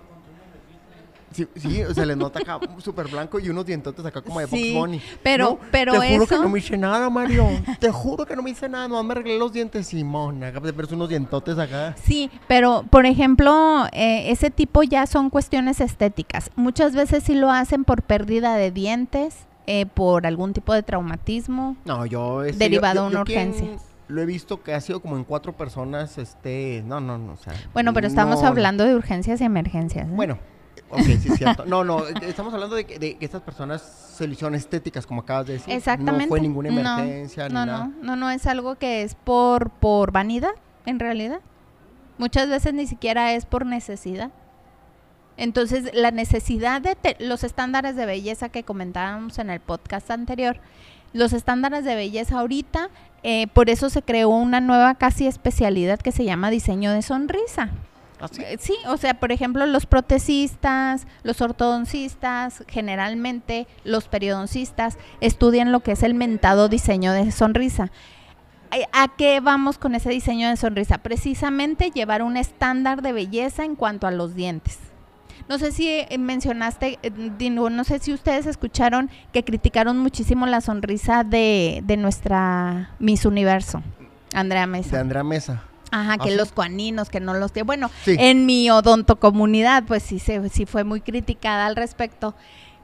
Sí, 1.36 1.48
sí, 1.56 1.82
o 1.84 1.94
sea, 1.94 2.06
le 2.06 2.16
nota 2.16 2.40
acá 2.40 2.60
súper 2.78 3.08
blanco 3.10 3.40
y 3.40 3.50
unos 3.50 3.66
dientotes 3.66 4.06
acá 4.06 4.22
como 4.22 4.40
de 4.40 4.48
Sí, 4.48 4.74
Box 4.74 4.80
Bunny. 4.88 5.02
pero- 5.22 5.46
No, 5.46 5.60
pero 5.72 5.92
Te 6.00 6.14
juro 6.14 6.28
que 6.28 6.36
no 6.38 6.50
me 6.50 6.60
hice 6.60 6.78
nada, 6.78 7.10
Mario. 7.10 7.46
Te 7.80 7.92
juro 7.92 8.26
que 8.26 8.36
no 8.36 8.42
me 8.42 8.52
hice 8.52 8.70
nada, 8.70 8.88
no 8.88 9.04
me 9.04 9.12
arreglé 9.12 9.38
los 9.38 9.52
dientes, 9.52 9.88
Simón. 9.88 10.44
Acá 10.44 10.62
te 10.62 10.72
ves 10.72 10.92
unos 10.94 11.10
dientotes 11.10 11.58
acá. 11.60 11.94
Sí, 12.02 12.30
pero 12.48 12.86
por 12.90 13.06
ejemplo, 13.06 13.86
eh, 13.92 14.32
ese 14.32 14.50
tipo 14.50 14.82
ya 14.84 15.06
son 15.08 15.30
cuestiones 15.30 15.82
estéticas. 15.82 16.52
Muchas 16.56 16.96
veces 16.96 17.24
sí 17.24 17.34
lo 17.36 17.52
hacen 17.52 17.84
por 17.84 18.02
pérdida 18.04 18.56
de 18.56 18.72
dientes, 18.72 19.36
eh, 19.68 19.86
por 19.88 20.26
algún 20.26 20.54
tipo 20.54 20.74
de 20.74 20.84
traumatismo. 20.84 21.76
No, 21.86 22.06
yo... 22.06 22.44
este, 22.44 22.60
Derivado 22.60 23.10
de 23.10 23.16
una 23.16 23.24
quien 23.26 23.50
urgencia. 23.50 23.78
Lo 24.08 24.22
he 24.22 24.26
visto 24.28 24.62
que 24.62 24.74
ha 24.74 24.82
sido 24.82 25.00
como 25.02 25.18
en 25.18 25.24
cuatro 25.24 25.54
personas, 25.54 26.18
este... 26.20 26.84
No, 26.86 27.00
no, 27.02 27.18
no, 27.18 27.34
o 27.34 27.38
sea... 27.38 27.54
Bueno, 27.74 27.92
pero 27.94 28.06
estamos 28.06 28.42
no- 28.44 28.48
hablando 28.48 28.84
de 28.86 28.94
urgencias 28.96 29.42
y 29.42 29.44
emergencias. 29.44 30.08
¿eh? 30.08 30.12
Bueno, 30.14 30.38
ok, 30.90 31.00
sí, 31.02 31.30
es 31.32 31.38
cierto. 31.38 31.66
No, 31.66 31.84
no, 31.84 32.06
eh, 32.08 32.14
estamos 32.24 32.54
hablando 32.54 32.76
de 32.76 32.86
que, 32.86 33.00
de 33.00 33.18
que 33.18 33.26
estas 33.26 33.42
personas 33.42 33.82
se 33.82 34.26
hicieron 34.26 34.56
estéticas, 34.56 35.06
como 35.06 35.22
acabas 35.22 35.48
de 35.48 35.54
decir. 35.54 35.74
Exactamente. 35.74 36.26
No 36.26 36.30
fue 36.30 36.42
ninguna 36.42 36.70
emergencia 36.70 37.50
no, 37.50 37.62
ni 37.62 37.72
nada. 37.72 37.86
no, 37.88 37.94
no, 38.02 38.16
no, 38.16 38.30
es 38.32 38.46
algo 38.48 38.76
que 38.76 39.02
es 39.04 39.16
por, 39.16 39.70
por 39.72 40.12
vanidad, 40.12 40.52
en 40.86 41.00
realidad. 41.00 41.40
Muchas 42.18 42.48
veces 42.50 42.74
ni 42.74 42.88
siquiera 42.88 43.34
es 43.34 43.46
por 43.46 43.66
necesidad. 43.66 44.32
Entonces, 45.38 45.90
la 45.94 46.12
necesidad 46.12 46.82
de 46.82 46.96
te- 46.96 47.18
los 47.20 47.44
estándares 47.44 47.96
de 47.98 48.06
belleza 48.06 48.48
que 48.50 48.64
comentábamos 48.64 49.38
en 49.40 49.50
el 49.50 49.60
podcast 49.60 50.10
anterior, 50.10 50.58
los 51.12 51.34
estándares 51.34 51.84
de 51.84 51.96
belleza 51.96 52.40
ahorita, 52.40 52.90
eh, 53.24 53.48
por 53.48 53.70
eso 53.70 53.90
se 53.90 54.02
creó 54.02 54.30
una 54.30 54.62
nueva 54.62 54.96
casi 54.96 55.28
especialidad 55.28 56.00
que 56.00 56.14
se 56.14 56.24
llama 56.24 56.50
diseño 56.52 56.92
de 56.92 57.02
sonrisa. 57.02 57.70
¿Ah, 58.20 58.28
sí? 58.32 58.42
Eh, 58.44 58.58
Sí, 58.60 58.76
o 58.88 58.98
sea, 58.98 59.20
por 59.20 59.32
ejemplo, 59.32 59.66
los 59.66 59.86
protecistas, 59.86 61.08
los 61.24 61.42
ortodoncistas, 61.42 62.64
generalmente 62.68 63.68
los 63.84 64.08
periodoncistas 64.08 64.98
estudian 65.22 65.72
lo 65.72 65.82
que 65.82 65.94
es 65.94 66.04
el 66.04 66.14
mentado 66.14 66.70
diseño 66.70 67.12
de 67.12 67.32
sonrisa. 67.32 67.92
Eh, 68.72 68.86
¿A 68.94 69.10
qué 69.16 69.40
vamos 69.40 69.78
con 69.78 69.96
ese 69.96 70.10
diseño 70.10 70.50
de 70.50 70.58
sonrisa? 70.58 70.98
Precisamente 71.00 71.92
llevar 71.92 72.24
un 72.24 72.38
estándar 72.38 73.02
de 73.02 73.14
belleza 73.14 73.64
en 73.64 73.76
cuanto 73.76 74.08
a 74.08 74.12
los 74.12 74.36
dientes. 74.36 74.80
No 75.48 75.60
sé 75.60 75.72
si 75.72 75.88
eh, 75.88 76.18
mencionaste, 76.18 76.98
no 77.40 77.84
sé 77.84 78.00
si 78.00 78.14
ustedes 78.14 78.48
escucharon 78.48 79.12
que 79.32 79.44
criticaron 79.44 80.00
muchísimo 80.00 80.48
la 80.48 80.60
sonrisa 80.60 81.24
de, 81.24 81.82
de 81.86 81.98
nuestra 81.98 82.90
Miss 82.98 83.26
Universo, 83.26 83.84
Andrea 84.34 84.66
Mesa. 84.66 84.96
De 84.96 85.02
Andrea 85.02 85.24
Mesa. 85.24 85.64
Ajá, 85.92 86.18
que 86.18 86.36
los 86.36 86.52
coaninos, 86.52 87.10
que 87.10 87.20
no 87.20 87.34
los 87.34 87.52
tiene. 87.54 87.66
Bueno, 87.66 87.90
Sí. 88.04 88.16
en 88.20 88.46
mi 88.46 88.70
odontocomunidad, 88.70 89.84
pues 89.86 90.04
sí, 90.04 90.20
se, 90.20 90.50
sí 90.50 90.66
fue 90.66 90.84
muy 90.84 91.02
criticada 91.02 91.66
al 91.68 91.76
respecto, 91.76 92.36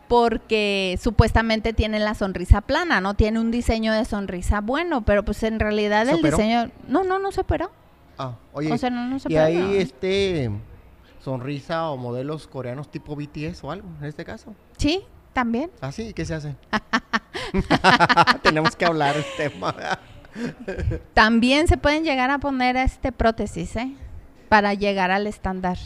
porque 0.08 1.00
supuestamente 1.01 1.74
tiene 1.74 2.00
la 2.00 2.13
sonrisa 2.15 2.62
plana, 2.62 3.00
no 3.01 3.13
tiene 3.13 3.39
un 3.39 3.50
diseño 3.51 3.93
de 3.93 4.05
sonrisa 4.05 4.60
bueno, 4.62 5.03
pero 5.03 5.24
pues 5.24 5.41
en 5.43 5.60
realidad 5.60 6.05
¿Se 6.05 6.12
el 6.12 6.20
operó? 6.20 6.38
diseño. 6.38 6.72
No, 6.88 7.03
no, 7.03 7.17
no 7.20 7.31
se 7.31 7.41
operó. 7.41 7.72
Ah, 8.17 8.36
oye, 8.53 8.72
o 8.72 8.77
sea, 8.77 8.89
no, 8.89 9.08
no 9.08 9.20
se 9.20 9.31
y 9.31 9.36
operó. 9.38 9.46
ahí 9.46 9.58
no. 9.58 9.72
este 9.74 10.51
sonrisa 11.24 11.89
o 11.89 11.98
modelos 11.98 12.48
coreanos 12.48 12.89
tipo 12.91 13.15
BTS 13.15 13.63
o 13.63 13.72
algo, 13.72 13.88
en 14.00 14.05
este 14.08 14.25
caso. 14.25 14.53
Sí, 14.77 15.01
también. 15.34 15.72
¿Ah, 15.81 15.91
sí? 15.91 16.13
¿Qué 16.13 16.25
se 16.25 16.34
hace? 16.36 16.55
Tenemos 18.43 18.75
que 18.75 18.86
hablar 18.86 19.15
el 19.17 19.25
tema. 19.38 19.75
También 21.13 21.67
se 21.67 21.77
pueden 21.77 22.03
llegar 22.03 22.29
a 22.29 22.39
poner 22.39 22.77
este 22.77 23.11
prótesis, 23.11 23.75
¿eh? 23.75 23.93
Para 24.50 24.73
llegar 24.73 25.11
al 25.11 25.27
estándar. 25.27 25.77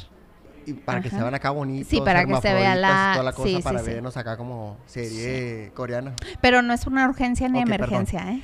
Y 0.68 0.74
para 0.74 1.00
que 1.00 1.10
se 1.10 1.16
Ajá. 1.16 1.26
vean 1.26 1.36
acá 1.36 1.52
bonitos. 1.52 1.88
Sí, 1.90 2.02
para 2.02 2.26
que 2.26 2.36
se 2.38 2.54
vea 2.54 2.76
la- 2.76 3.12
Toda 3.14 3.24
la 3.24 3.34
cosa 3.34 3.48
sí, 3.50 3.56
sí, 3.58 3.62
para 3.62 3.80
sí. 3.80 3.86
vernos 3.86 4.18
acá 4.18 4.36
como 4.36 4.78
serie 4.88 5.72
coreana. 5.76 6.14
Pero 6.42 6.64
no 6.64 6.74
es 6.74 6.88
una 6.88 7.08
urgencia 7.08 7.48
ni 7.48 7.60
Ok, 7.62 7.68
perdón. 7.70 7.88
emergencia, 7.94 8.32
¿eh? 8.32 8.42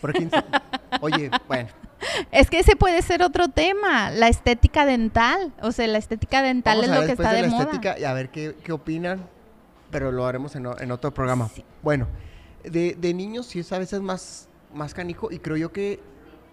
Por 0.00 0.10
aquí- 0.10 0.28
Oye, 1.00 1.30
bueno. 1.48 1.68
Es 2.32 2.50
que 2.50 2.58
ese 2.58 2.74
puede 2.74 3.00
ser 3.00 3.22
otro 3.22 3.46
tema, 3.48 4.10
la 4.10 4.26
estética 4.28 4.84
dental. 4.84 5.52
O 5.62 5.70
sea, 5.70 5.86
la 5.86 5.98
estética 5.98 6.42
dental 6.42 6.78
Vamos 6.78 6.90
es 6.90 6.96
a 6.96 7.00
lo 7.00 7.06
que 7.06 7.12
está 7.12 7.30
de 7.30 7.36
de, 7.36 7.42
la 7.42 7.48
moda. 7.48 7.62
estética 7.62 7.98
y 7.98 8.04
a 8.04 8.12
ver 8.12 8.28
qué, 8.30 8.56
qué 8.64 8.72
opinan, 8.72 9.24
pero 9.90 10.10
lo 10.10 10.26
haremos 10.26 10.54
en, 10.56 10.66
en 10.80 10.90
otro 10.90 11.14
programa. 11.14 11.48
Bueno, 11.80 12.08
de, 12.64 12.96
de 12.98 13.14
niños 13.14 13.46
sí 13.46 13.60
es 13.60 13.72
a 13.72 13.78
veces 13.78 14.00
más, 14.00 14.48
más 14.74 14.94
canijo 14.94 15.30
y 15.30 15.38
creo 15.38 15.56
yo 15.56 15.72
que 15.72 16.00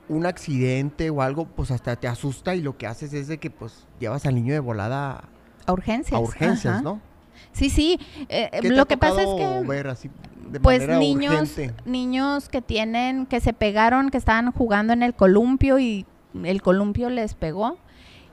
un 0.08 0.26
accidente 0.26 1.10
o 1.10 1.22
algo, 1.22 1.46
pues 1.46 1.72
hasta 1.72 1.96
te 1.96 2.08
asusta 2.08 2.56
y 2.56 2.62
lo 2.62 2.78
que 2.78 2.88
haces 2.88 3.14
es 3.14 3.28
de 3.28 3.38
que 3.38 3.52
pues 3.52 3.86
llevas 4.00 4.26
al 4.26 4.36
niño 4.36 4.54
de 4.54 4.60
volada 4.60 5.26
A 5.66 5.72
urgencias. 5.74 6.18
a 6.18 6.20
urgencias, 6.20 6.74
ajá. 6.76 6.82
¿no? 6.82 7.02
Sí, 7.54 7.70
sí. 7.70 8.00
eh, 8.28 8.50
¿Qué 8.52 8.70
te 8.70 8.76
lo 8.76 8.86
que 8.86 8.98
pasa 8.98 9.22
es 9.22 9.30
que, 9.30 9.68
ver 9.68 9.88
así 9.88 10.10
de 10.52 10.60
pues 10.60 10.88
niños, 10.88 11.52
urgente? 11.52 11.74
niños 11.86 12.50
que 12.50 12.62
tienen, 12.62 13.28
que 13.28 13.40
se 13.40 13.54
pegaron, 13.54 14.10
que 14.10 14.18
estaban 14.18 14.52
jugando 14.52 14.94
en 14.94 15.04
el 15.04 15.14
columpio 15.14 15.78
y 15.80 16.06
el 16.44 16.62
columpio 16.62 17.10
les 17.10 17.36
pegó 17.36 17.78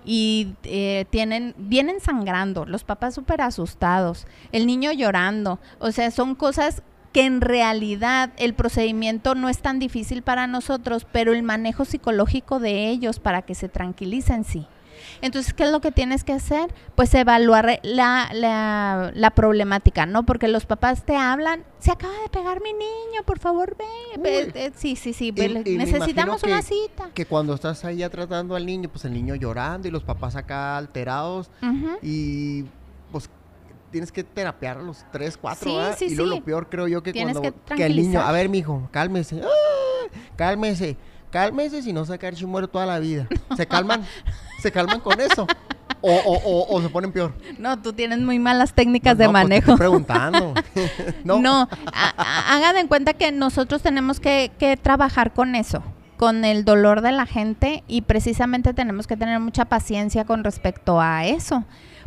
y 0.05 0.55
eh, 0.65 1.05
tienen, 1.11 1.55
vienen 1.59 2.01
sangrando, 2.01 2.65
los 2.65 2.85
papás 2.85 3.15
súper 3.15 3.43
asustados, 3.43 4.27
el 4.53 4.67
niño 4.67 4.93
llorando, 4.93 5.59
o 5.79 5.91
sea, 5.93 6.11
son 6.11 6.35
cosas 6.35 6.83
que 7.17 7.25
en 7.25 7.41
realidad 7.41 8.35
el 8.37 8.53
procedimiento 8.53 9.35
no 9.35 9.49
es 9.49 9.61
tan 9.61 9.79
difícil 9.79 10.21
para 10.21 10.47
nosotros, 10.47 11.07
pero 11.11 11.33
el 11.33 11.43
manejo 11.43 11.87
psicológico 11.87 12.59
de 12.61 12.91
ellos 12.91 13.21
para 13.21 13.41
que 13.41 13.55
se 13.55 13.71
tranquilicen 13.71 14.45
sí. 14.45 14.67
Entonces, 15.23 15.55
¿qué 15.55 15.63
es 15.63 15.73
lo 15.73 15.81
que 15.81 15.93
tienes 15.93 16.25
que 16.25 16.35
hacer? 16.35 16.75
Pues 16.95 17.15
evaluar 17.15 17.81
la, 17.83 18.29
la, 18.35 19.13
la 19.15 19.31
problemática, 19.31 20.05
¿no? 20.05 20.27
Porque 20.27 20.47
los 20.47 20.67
papás 20.67 21.07
te 21.07 21.17
hablan, 21.17 21.65
se 21.79 21.91
acaba 21.91 22.13
de 22.21 22.29
pegar 22.29 22.61
mi 22.63 22.75
niño, 22.75 23.23
por 23.25 23.39
favor, 23.39 23.79
ve. 23.79 24.73
sí, 24.77 24.95
sí, 24.95 25.15
sí, 25.15 25.31
ve, 25.31 25.63
y 25.65 25.79
necesitamos 25.79 26.43
una 26.43 26.61
cita. 26.61 27.09
Que 27.15 27.25
cuando 27.25 27.55
estás 27.55 27.83
ahí 27.87 27.97
ya 27.97 28.11
tratando 28.11 28.57
al 28.57 28.67
niño, 28.67 28.91
pues 28.91 29.07
el 29.07 29.15
niño 29.15 29.37
llorando 29.37 29.89
y 29.89 29.91
los 29.91 30.05
papás 30.05 30.37
acá 30.37 30.77
alterados 30.77 31.51
Ujú. 31.63 31.97
y 32.03 32.67
pues 33.11 33.31
tienes 33.91 34.11
que 34.13 34.25
terapiar 34.25 34.79
a 34.79 34.83
los 34.83 35.05
3, 35.13 35.37
4, 35.37 35.71
Sí, 35.97 36.09
sí, 36.09 36.13
y 36.13 36.17
luego 36.17 36.33
sí. 36.33 36.39
lo 36.39 36.45
peor 36.45 36.69
creo 36.69 36.89
yo 36.89 37.03
que 37.03 37.13
Tienes 37.13 37.39
cuando 37.39 37.57
que 37.67 37.75
que 37.77 37.87
el 37.87 37.97
niño, 37.97 38.21
a 38.21 38.33
ver, 38.33 38.49
mijo, 38.49 38.89
cálmese. 38.91 39.41
¡Ah! 39.45 40.09
Cálmese. 40.37 40.97
Cálmese 41.31 41.83
si 41.83 41.93
no 41.93 42.05
sacar 42.05 42.35
chimuelo 42.35 42.69
toda 42.69 42.87
la 42.87 42.99
vida. 42.99 43.27
¿Se 43.57 43.67
calman? 43.67 44.05
¿Se 44.61 44.71
calman 44.73 45.01
con 45.01 45.21
eso? 45.21 45.47
O, 46.01 46.13
o, 46.15 46.37
o, 46.37 46.77
o 46.77 46.83
se 46.83 46.89
ponen 46.89 47.11
peor. 47.13 47.35
No, 47.59 47.81
tú 47.81 47.93
tienes 47.93 48.21
muy 48.21 48.39
malas 48.39 48.73
técnicas 48.75 49.15
No, 49.17 49.19
de 49.19 49.25
no, 49.27 49.33
pues 49.33 49.43
manejo. 49.45 49.71
estoy 49.73 49.77
preguntando. 49.77 50.55
no. 51.25 51.41
No, 51.41 51.69
hagan 52.17 52.77
en 52.77 52.87
cuenta 52.89 53.15
que 53.15 53.33
nosotros 53.33 53.83
tenemos 53.83 54.21
que, 54.21 54.53
que 54.59 54.77
trabajar 54.77 55.33
con 55.33 55.55
eso, 55.55 55.83
con 56.17 56.45
el 56.45 56.65
dolor 56.65 57.01
de 57.01 57.13
la 57.13 57.27
gente 57.27 57.83
y 57.89 58.03
precisamente 58.03 58.73
tenemos 58.73 59.07
que 59.07 59.17
tener 59.17 59.41
mucha 59.41 59.65
paciencia 59.65 60.25
con 60.25 60.45
respecto 60.45 61.01
a 61.01 61.27
eso. 61.27 61.65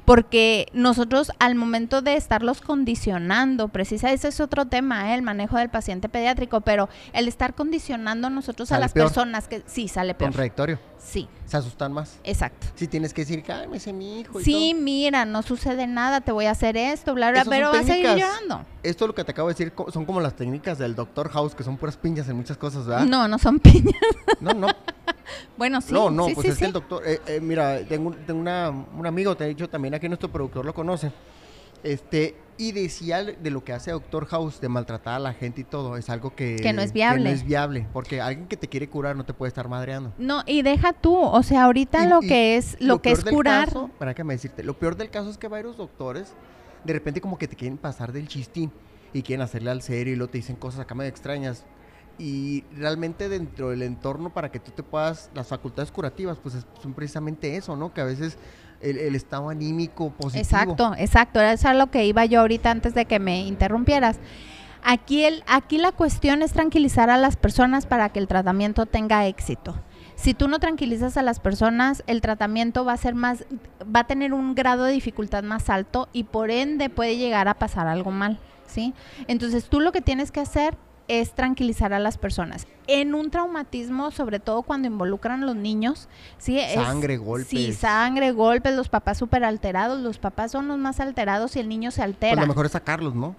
Porque 0.10 0.66
nosotros 0.74 1.32
al 1.38 1.54
momento 1.54 2.02
de 2.02 2.16
estarlos 2.16 2.62
condicionando, 2.62 3.68
precisa, 3.68 4.12
ese 4.12 4.30
es 4.30 4.40
otro 4.40 4.66
tema, 4.66 5.12
¿eh? 5.12 5.14
el 5.14 5.22
manejo 5.22 5.58
del 5.58 5.70
paciente 5.70 6.10
pediátrico, 6.10 6.62
pero 6.62 6.90
el 7.14 7.28
estar 7.28 7.54
condicionando 7.54 8.32
nosotros 8.32 8.72
a 8.72 8.80
las 8.80 8.94
peor. 8.94 9.06
personas 9.06 9.48
que 9.48 9.62
sí 9.68 9.88
sale 9.88 10.16
peor. 10.16 10.32
Contradictorio. 10.32 10.80
Sí, 10.98 11.30
Se 11.46 11.58
asustan 11.58 11.94
más. 11.94 12.18
exacto. 12.24 12.66
Si 12.74 12.88
tienes 12.88 13.14
que 13.14 13.22
decir, 13.22 13.44
cálmese 13.44 13.94
mi 13.94 14.22
hijo. 14.22 14.40
y 14.40 14.44
Sí, 14.44 14.72
todo. 14.74 14.82
mira, 14.84 15.26
no 15.26 15.44
sucede 15.44 15.86
nada, 15.86 16.22
te 16.22 16.32
voy 16.32 16.46
a 16.46 16.52
hacer 16.52 16.76
esto, 16.76 17.14
bla, 17.14 17.30
bla, 17.30 17.46
pero 17.46 17.72
va 17.72 17.80
a 17.80 17.84
seguir 17.84 18.08
llorando. 18.18 18.66
Esto 18.82 19.06
lo 19.06 19.14
que 19.14 19.24
te 19.24 19.32
acabo 19.32 19.48
de 19.50 19.54
decir 19.54 19.74
son 19.94 20.06
como 20.06 20.22
las 20.22 20.36
técnicas 20.36 20.80
del 20.80 20.96
Doctor 20.96 21.30
House, 21.30 21.54
que 21.54 21.64
son 21.64 21.78
puras 21.78 21.98
piñas 21.98 22.28
en 22.30 22.36
muchas 22.36 22.58
cosas, 22.58 22.88
¿verdad? 22.88 23.06
No, 23.06 23.28
no 23.28 23.38
son 23.38 23.60
piñas. 23.60 23.94
no, 24.42 24.54
no, 24.54 24.68
Bueno, 25.58 25.82
sí. 25.82 25.94
no, 25.94 26.10
no, 26.10 26.28
sí, 26.28 26.34
pues 26.36 26.46
sí, 26.46 26.52
es 26.54 26.58
que 26.60 26.66
el 26.66 26.70
sí. 26.72 26.74
doctor, 26.74 27.04
eh, 27.06 27.20
eh, 27.28 27.40
mira, 27.42 27.80
tengo, 27.88 28.10
un- 28.10 28.26
tengo 28.26 28.40
una, 28.40 28.70
un 28.70 29.06
amigo, 29.08 29.36
te 29.36 29.46
he 29.46 29.48
dicho 29.50 29.70
también 29.70 29.94
aquí 29.96 30.08
nuestro 30.08 30.30
productor 30.32 30.66
lo 30.66 30.74
conoce, 30.74 31.12
este, 31.84 32.36
y 32.58 32.74
decía 32.74 33.24
de 33.24 33.50
lo 33.52 33.64
que 33.64 33.72
hace 33.72 33.92
Doctor 33.92 34.26
House, 34.26 34.60
de 34.60 34.68
maltratar 34.68 35.14
a 35.16 35.20
la 35.20 35.34
gente 35.34 35.62
y 35.62 35.64
todo, 35.64 35.96
es 35.96 36.10
algo 36.10 36.36
que, 36.36 36.58
Que 36.58 36.74
no 36.74 36.82
es 36.82 36.92
viable. 36.92 37.24
no 37.24 37.30
es 37.30 37.46
viable, 37.46 37.88
porque 37.94 38.20
alguien 38.20 38.48
que 38.50 38.58
te 38.58 38.68
quiere 38.68 38.90
curar 38.90 39.16
no 39.16 39.24
te 39.26 39.34
puede 39.34 39.48
estar 39.48 39.70
madreando. 39.70 40.12
No, 40.18 40.44
y 40.46 40.62
deja 40.62 40.92
tú, 40.92 41.16
o 41.18 41.42
sea, 41.42 41.64
ahorita 41.64 42.04
Y- 42.04 42.10
lo 42.10 42.22
y 42.22 42.28
que 42.28 42.58
es 42.58 42.76
lo, 42.82 43.02
que 43.02 43.12
peor 43.14 43.20
es 43.20 43.34
curar. 43.34 43.66
caso- 43.68 43.90
para 43.98 44.14
que 44.14 44.26
me 44.26 44.34
decirte, 44.34 44.62
lo 44.64 44.78
peor 44.78 44.98
del 44.98 45.10
caso 45.10 45.30
es 45.30 45.38
que 45.38 45.48
varios 45.48 45.78
doctores 45.78 46.34
de 46.84 46.94
repente 46.94 47.22
como 47.22 47.38
que 47.38 47.48
te 47.48 47.56
quieren 47.56 47.78
pasar 47.78 48.12
del 48.12 48.28
chistín 48.28 48.72
y 49.14 49.22
quieren 49.22 49.42
hacerle 49.42 49.72
al 49.72 49.82
serio 49.82 50.14
y 50.14 50.16
luego 50.18 50.32
te 50.32 50.38
dicen 50.40 50.58
cosas 50.58 50.82
acá 50.82 50.96
medio 50.96 51.10
extrañas. 51.10 51.64
Y 52.20 52.66
realmente 52.76 53.30
dentro 53.30 53.70
del 53.70 53.82
entorno 53.82 54.30
para 54.30 54.52
que 54.52 54.60
tú 54.60 54.72
te 54.72 54.84
puedas, 54.84 55.32
las 55.34 55.48
facultades 55.48 55.90
curativas, 55.92 56.38
pues 56.38 56.56
es- 56.56 56.68
son 56.82 56.94
precisamente 56.94 57.56
eso, 57.56 57.76
¿no? 57.76 57.94
Que 57.94 58.02
a 58.02 58.06
veces 58.06 58.38
el, 58.82 59.16
estado 59.16 59.50
anímico 59.50 60.12
positivo. 60.12 60.42
Exacto, 60.42 60.94
exacto. 60.98 61.42
Eso 61.42 61.70
es 61.70 61.78
lo 61.78 61.90
que 61.90 62.06
iba 62.06 62.26
yo 62.26 62.42
ahorita 62.42 62.72
antes 62.72 62.94
de 62.94 63.06
que 63.06 63.20
me 63.20 63.42
interrumpieras. 63.46 64.18
Aquí, 64.84 65.26
el, 65.26 65.44
aquí 65.48 65.78
la 65.78 65.92
cuestión 65.92 66.42
es 66.42 66.54
tranquilizar 66.54 67.10
a 67.10 67.18
las 67.18 67.36
personas 67.36 67.86
para 67.86 68.10
que 68.10 68.20
el 68.20 68.28
tratamiento 68.28 68.86
tenga 68.86 69.26
éxito. 69.28 69.76
Si 70.16 70.34
tú 70.34 70.48
no 70.48 70.60
tranquilizas 70.60 71.16
a 71.18 71.22
las 71.22 71.40
personas, 71.40 72.04
el 72.08 72.22
tratamiento 72.22 72.84
va 72.84 72.94
a 72.94 72.98
ser 72.98 73.16
más, 73.16 73.46
va 73.84 74.02
a 74.02 74.08
tener 74.08 74.34
un 74.34 74.56
grado 74.56 74.84
de 74.86 74.94
dificultad 74.94 75.44
más 75.44 75.70
alto 75.70 76.10
y 76.12 76.26
por 76.26 76.52
ende 76.52 76.90
puede 76.90 77.18
llegar 77.18 77.48
a 77.48 77.54
pasar 77.54 77.88
algo 77.88 78.12
mal, 78.12 78.38
¿sí? 78.68 78.94
Entonces 79.28 79.66
tú 79.66 79.80
lo 79.80 79.94
que 79.94 80.02
tienes 80.02 80.32
que 80.32 80.42
hacer 80.42 80.76
es 81.10 81.34
tranquilizar 81.34 81.92
a 81.92 82.00
las 82.00 82.18
personas. 82.18 82.66
En 82.88 83.14
un 83.16 83.30
traumatismo, 83.32 84.12
sobre 84.12 84.40
todo 84.40 84.62
cuando 84.62 84.88
involucran 84.88 85.44
a 85.44 85.46
los 85.48 85.56
niños, 85.58 86.08
¿sí? 86.38 86.58
Es- 86.60 86.76
Sangre, 86.76 87.18
Sí, 87.18 87.24
golpes. 87.24 87.78
sangre, 87.78 88.32
golpes, 88.32 88.74
los 88.76 88.88
papás 88.90 89.18
súper 89.18 89.44
alterados, 89.44 90.00
los 90.00 90.20
papás 90.20 90.52
son 90.52 90.68
los 90.68 90.78
más 90.78 91.00
alterados 91.02 91.56
y 91.56 91.60
el 91.60 91.68
niño 91.68 91.92
se 91.92 91.98
Pues 92.02 92.06
altera. 92.08 92.42
lo 92.42 92.48
mejor 92.48 92.68
es 92.68 92.72
sacarlos, 92.72 93.14
¿no? 93.16 93.36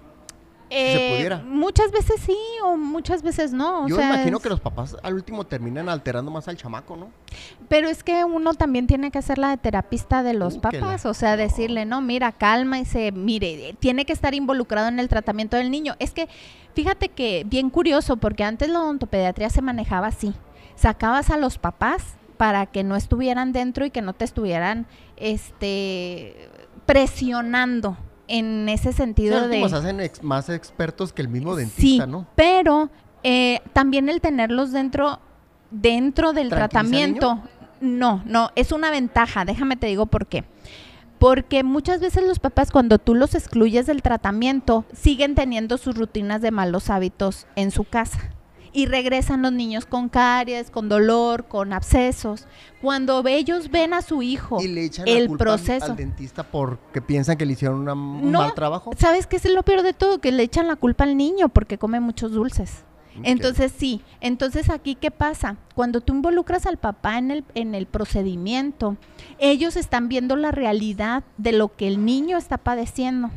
Se 0.71 1.07
Eh, 1.07 1.15
pudiera. 1.15 1.37
Muchas 1.45 1.91
veces 1.91 2.21
sí 2.25 2.37
o 2.63 2.77
muchas 2.77 3.21
veces 3.23 3.51
no. 3.53 3.83
o 3.83 3.87
Yo 3.87 3.97
sea, 3.97 4.07
imagino 4.07 4.37
es- 4.37 4.43
que 4.43 4.49
los 4.49 4.59
papás 4.59 4.95
al 5.03 5.13
último 5.13 5.45
terminan 5.45 5.89
alterando 5.89 6.31
más 6.31 6.47
al 6.47 6.57
chamaco, 6.57 6.95
¿no? 6.95 7.09
Pero 7.67 7.89
es 7.89 8.03
que 8.03 8.23
uno 8.23 8.53
también 8.53 8.87
tiene 8.87 9.11
que 9.11 9.21
ser 9.21 9.37
la 9.37 9.49
de 9.49 9.57
terapista 9.57 10.23
de 10.23 10.33
los 10.33 10.55
Uh, 10.55 10.61
la- 10.63 10.71
papás, 10.71 11.05
o 11.05 11.13
sea, 11.13 11.35
decirle, 11.37 11.85
no, 11.85 12.01
mira, 12.01 12.31
calma 12.31 12.79
y 12.79 12.85
se, 12.85 13.11
mire, 13.11 13.75
tiene 13.79 14.05
que 14.05 14.13
estar 14.13 14.33
involucrado 14.33 14.87
en 14.87 14.99
el 14.99 15.09
tratamiento 15.09 15.57
del 15.57 15.69
niño. 15.71 15.95
Es 15.99 16.11
que, 16.11 16.29
fíjate 16.73 17.09
que 17.09 17.43
bien 17.45 17.69
curioso, 17.69 18.17
porque 18.17 18.43
antes 18.43 18.69
la 18.69 18.81
odontopediatría 18.81 19.49
se 19.49 19.61
manejaba 19.61 20.07
así. 20.07 20.33
Sacabas 20.75 21.29
a 21.29 21.37
los 21.37 21.57
papás 21.57 22.15
para 22.37 22.65
que 22.65 22.83
no 22.83 22.95
estuvieran 22.95 23.51
dentro 23.51 23.85
y 23.85 23.91
que 23.91 24.01
no 24.01 24.13
te 24.13 24.25
estuvieran, 24.25 24.87
este, 25.17 26.49
presionando 26.85 27.97
en 28.31 28.67
ese 28.69 28.93
sentido 28.93 29.47
de... 29.47 29.69
se 29.69 29.75
hacen 29.75 29.99
ex- 29.99 30.23
más 30.23 30.49
expertos 30.49 31.13
que 31.13 31.21
el 31.21 31.27
mismo 31.27 31.53
Sí, 31.55 31.59
dentista, 31.61 32.07
¿no? 32.07 32.27
pero 32.35 32.89
eh, 33.23 33.59
también 33.73 34.09
el 34.09 34.21
tenerlos 34.21 34.71
dentro, 34.71 35.19
dentro 35.69 36.33
del 36.33 36.49
¿Tranquiliza 36.49 36.63
al 36.63 36.69
tratamiento, 36.69 37.39
no, 37.81 38.23
no, 38.25 38.49
es 38.55 38.71
una 38.71 38.89
ventaja, 38.91 39.45
déjame 39.45 39.75
te 39.75 39.87
digo 39.87 40.05
por 40.05 40.27
qué. 40.27 40.43
Porque 41.19 41.63
muchas 41.63 41.99
veces 42.01 42.23
los 42.25 42.39
papás 42.39 42.71
cuando 42.71 42.97
tú 42.97 43.13
los 43.13 43.35
excluyes 43.35 43.85
del 43.85 44.01
tratamiento 44.01 44.85
siguen 44.91 45.35
teniendo 45.35 45.77
sus 45.77 45.95
rutinas 45.95 46.41
de 46.41 46.49
malos 46.49 46.89
hábitos 46.89 47.45
en 47.55 47.69
su 47.69 47.83
casa. 47.83 48.19
Y 48.73 48.85
regresan 48.85 49.41
los 49.41 49.51
niños 49.51 49.85
con 49.85 50.07
caries, 50.07 50.71
con 50.71 50.87
dolor, 50.87 51.45
con 51.47 51.73
abscesos. 51.73 52.47
Cuando 52.81 53.21
ellos 53.27 53.69
ven 53.69 53.93
a 53.93 54.01
su 54.01 54.21
hijo 54.21 54.61
Y 54.61 54.67
le 54.69 54.85
echan 54.85 55.07
el 55.07 55.23
la 55.23 55.27
culpa 55.27 55.43
proceso. 55.43 55.85
al 55.87 55.95
dentista 55.97 56.43
porque 56.43 57.01
piensan 57.01 57.37
que 57.37 57.45
le 57.45 57.53
hicieron 57.53 57.81
una- 57.81 57.93
un 57.93 58.31
No, 58.31 58.39
mal 58.39 58.53
trabajo. 58.53 58.91
¿Sabes 58.97 59.27
qué 59.27 59.35
es 59.35 59.45
lo 59.51 59.63
peor 59.63 59.83
de 59.83 59.93
todo? 59.93 60.19
Que 60.21 60.31
le 60.31 60.43
echan 60.43 60.67
la 60.67 60.77
culpa 60.77 61.03
al 61.03 61.17
niño 61.17 61.49
porque 61.49 61.77
come 61.77 61.99
muchos 61.99 62.31
dulces. 62.31 62.85
Entonces 63.23 63.73
sí, 63.75 64.01
entonces 64.21 64.69
aquí 64.69 64.95
qué 64.95 65.11
pasa? 65.11 65.57
Cuando 65.75 65.99
tú 65.99 66.13
involucras 66.13 66.65
al 66.65 66.77
papá 66.77 67.17
en 67.17 67.29
el, 67.31 67.43
en 67.55 67.75
el 67.75 67.85
procedimiento, 67.85 68.95
ellos 69.37 69.75
están 69.75 70.07
viendo 70.07 70.37
la 70.37 70.51
realidad 70.51 71.23
de 71.37 71.51
lo 71.51 71.75
que 71.75 71.89
el 71.89 72.05
niño 72.05 72.37
está 72.37 72.57
padeciendo. 72.57 73.29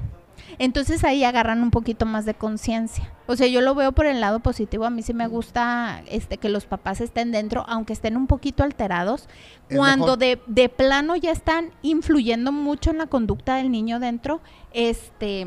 Entonces 0.59 1.05
ahí 1.05 1.25
agarran 1.25 1.63
un 1.63 1.71
poquito 1.71 2.07
más 2.07 2.25
de 2.25 2.35
conciencia. 2.35 3.11
O 3.27 3.37
sea, 3.37 3.47
yo 3.47 3.61
lo 3.61 3.75
veo 3.75 3.93
por 3.93 4.07
el 4.07 4.21
lado 4.21 4.41
positivo. 4.41 4.85
A 4.85 4.91
mí 4.91 5.03
sí 5.03 5.15
me 5.15 5.27
gusta 5.27 6.03
este 6.09 6.39
que 6.39 6.49
los 6.49 6.67
papás 6.67 7.01
estén 7.01 7.33
dentro, 7.33 7.65
aunque 7.69 7.93
estén 7.93 8.17
un 8.17 8.27
poquito 8.27 8.63
alterados. 8.63 9.29
Es 9.69 9.77
Cuando 9.77 10.17
de, 10.17 10.41
de 10.47 10.69
plano 10.69 11.17
ya 11.17 11.33
están 11.33 11.71
influyendo 11.83 12.53
mucho 12.53 12.91
en 12.91 12.99
la 12.99 13.07
conducta 13.07 13.57
del 13.57 13.71
niño 13.71 14.01
dentro, 14.01 14.41
este 14.73 15.47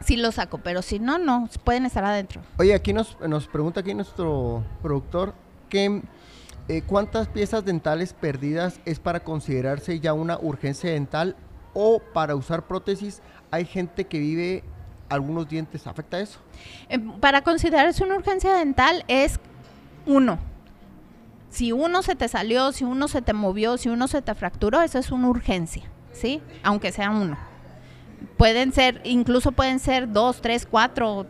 sí 0.00 0.16
lo 0.16 0.32
saco, 0.32 0.58
pero 0.58 0.82
si 0.82 0.98
no, 0.98 1.18
no, 1.18 1.48
pueden 1.64 1.86
estar 1.86 2.04
adentro. 2.04 2.40
Oye, 2.58 2.74
aquí 2.74 2.92
nos, 2.92 3.18
nos 3.20 3.46
pregunta 3.46 3.80
aquí 3.80 3.94
nuestro 3.94 4.64
productor 4.82 5.34
que 5.68 6.02
eh, 6.68 6.82
cuántas 6.82 7.28
piezas 7.28 7.64
dentales 7.64 8.12
perdidas 8.12 8.80
es 8.84 8.98
para 9.00 9.20
considerarse 9.20 10.00
ya 10.00 10.12
una 10.12 10.38
urgencia 10.38 10.90
dental 10.90 11.36
o 11.74 12.00
para 12.12 12.34
usar 12.34 12.66
prótesis 12.66 13.22
hay 13.50 13.64
gente 13.64 14.06
que 14.06 14.18
vive 14.18 14.64
algunos 15.08 15.48
dientes. 15.48 15.86
¿Afecta 15.86 16.20
eso? 16.20 16.38
Eh, 16.88 16.98
para 17.20 17.42
considerarse 17.42 18.04
una 18.04 18.16
urgencia 18.16 18.54
dental 18.54 19.04
es 19.08 19.40
uno. 20.06 20.38
Si 21.50 21.72
uno 21.72 22.02
se 22.02 22.14
te 22.14 22.28
salió, 22.28 22.72
si 22.72 22.84
uno 22.84 23.08
se 23.08 23.22
te 23.22 23.32
movió, 23.32 23.78
si 23.78 23.88
uno 23.88 24.06
se 24.06 24.20
te 24.20 24.34
fracturó, 24.34 24.82
eso 24.82 24.98
es 24.98 25.10
una 25.10 25.28
urgencia, 25.28 25.84
¿sí? 26.12 26.42
Aunque 26.62 26.92
sea 26.92 27.10
uno. 27.10 27.38
Pueden 28.36 28.72
ser, 28.72 29.00
incluso 29.04 29.52
pueden 29.52 29.78
ser 29.78 30.12
dos, 30.12 30.42
tres, 30.42 30.66
cuatro, 30.66 31.26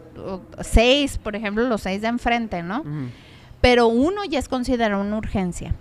seis, 0.61 1.19
por 1.19 1.37
ejemplo, 1.37 1.69
los 1.69 1.83
seis 1.83 2.03
de 2.03 2.09
enfrente, 2.09 2.63
¿no? 2.63 2.83
Pero 3.61 3.87
uno 3.87 4.25
ya 4.25 4.39
es 4.39 4.49
considerado 4.49 5.03
una 5.03 5.17
urgencia. 5.19 5.75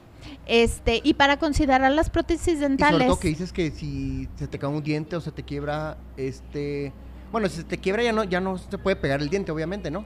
Este, 0.45 1.01
y 1.03 1.13
para 1.13 1.37
considerar 1.37 1.91
las 1.91 2.09
prótesis 2.09 2.47
Y 2.47 2.51
sobre 2.55 2.67
dentales, 2.69 3.07
todo 3.07 3.19
que 3.19 3.27
dices 3.27 3.51
que 3.51 3.71
si 3.71 4.27
se 4.37 4.47
te 4.47 4.57
cae 4.59 4.69
un 4.69 4.81
diente 4.83 5.15
o 5.15 5.21
se 5.21 5.31
te 5.31 5.43
quiebra, 5.43 5.97
este... 6.15 6.93
Bueno, 7.31 7.49
si 7.49 7.57
se 7.57 7.63
te 7.63 7.77
quiebra 7.77 8.03
ya 8.03 8.13
no, 8.13 8.23
ya 8.23 8.39
no 8.39 8.57
se 8.57 8.77
puede 8.77 8.95
pegar 8.95 9.21
el 9.21 9.29
diente, 9.29 9.51
obviamente, 9.51 9.91
¿no? 9.91 10.05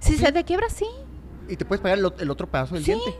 si 0.00 0.14
¿o 0.14 0.18
se 0.18 0.32
te 0.32 0.44
quiebra, 0.44 0.68
sí, 0.70 0.86
Y 1.48 1.56
te 1.56 1.64
puedes 1.64 1.80
pegar 1.82 1.98
el 1.98 2.30
otro 2.30 2.46
pedazo 2.50 2.74
del 2.74 2.84
Sí. 2.84 2.92
diente. 2.92 3.18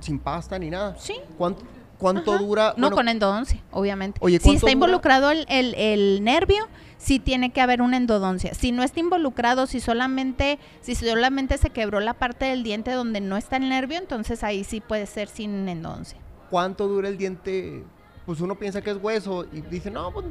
Sin 0.00 0.18
pasta 0.18 0.58
ni 0.58 0.70
nada. 0.70 0.94
sí. 0.98 1.14
¿Cuánto, 1.38 1.62
cuánto 1.98 2.34
Ajá. 2.34 2.42
dura? 2.42 2.74
No 2.76 2.90
con 2.90 3.08
endodoncia, 3.08 3.60
obviamente. 3.70 4.18
Oye, 4.22 4.38
si 4.38 4.44
¿cuánto 4.44 4.56
está 4.56 4.66
dura? 4.66 4.72
involucrado 4.72 5.30
el, 5.30 5.46
el- 5.48 5.74
el 5.74 6.24
nervio, 6.24 6.66
sí 6.98 7.18
tiene 7.18 7.50
que 7.52 7.60
haber 7.60 7.82
una 7.82 7.96
endodoncia. 7.96 8.54
Si 8.54 8.72
no 8.72 8.82
está 8.82 9.00
involucrado, 9.00 9.66
si 9.66 9.80
solamente, 9.80 10.58
si 10.80 10.94
solamente 10.94 11.58
se 11.58 11.70
quebró 11.70 12.00
la 12.00 12.14
parte 12.14 12.46
del 12.46 12.62
diente 12.62 12.90
donde 12.92 13.20
no 13.20 13.36
está 13.36 13.56
el 13.56 13.68
nervio, 13.68 13.98
entonces 13.98 14.42
ahí 14.44 14.64
sí 14.64 14.80
puede 14.80 15.06
ser 15.06 15.28
sin 15.28 15.68
endodoncia. 15.68 16.18
¿Cuánto 16.50 16.86
dura 16.88 17.08
el 17.08 17.18
diente? 17.18 17.84
Pues 18.24 18.40
uno 18.40 18.56
piensa 18.56 18.82
que 18.82 18.90
es 18.90 18.96
hueso 19.00 19.46
y 19.52 19.60
dice, 19.60 19.88
no, 19.90 20.10
pues 20.12 20.26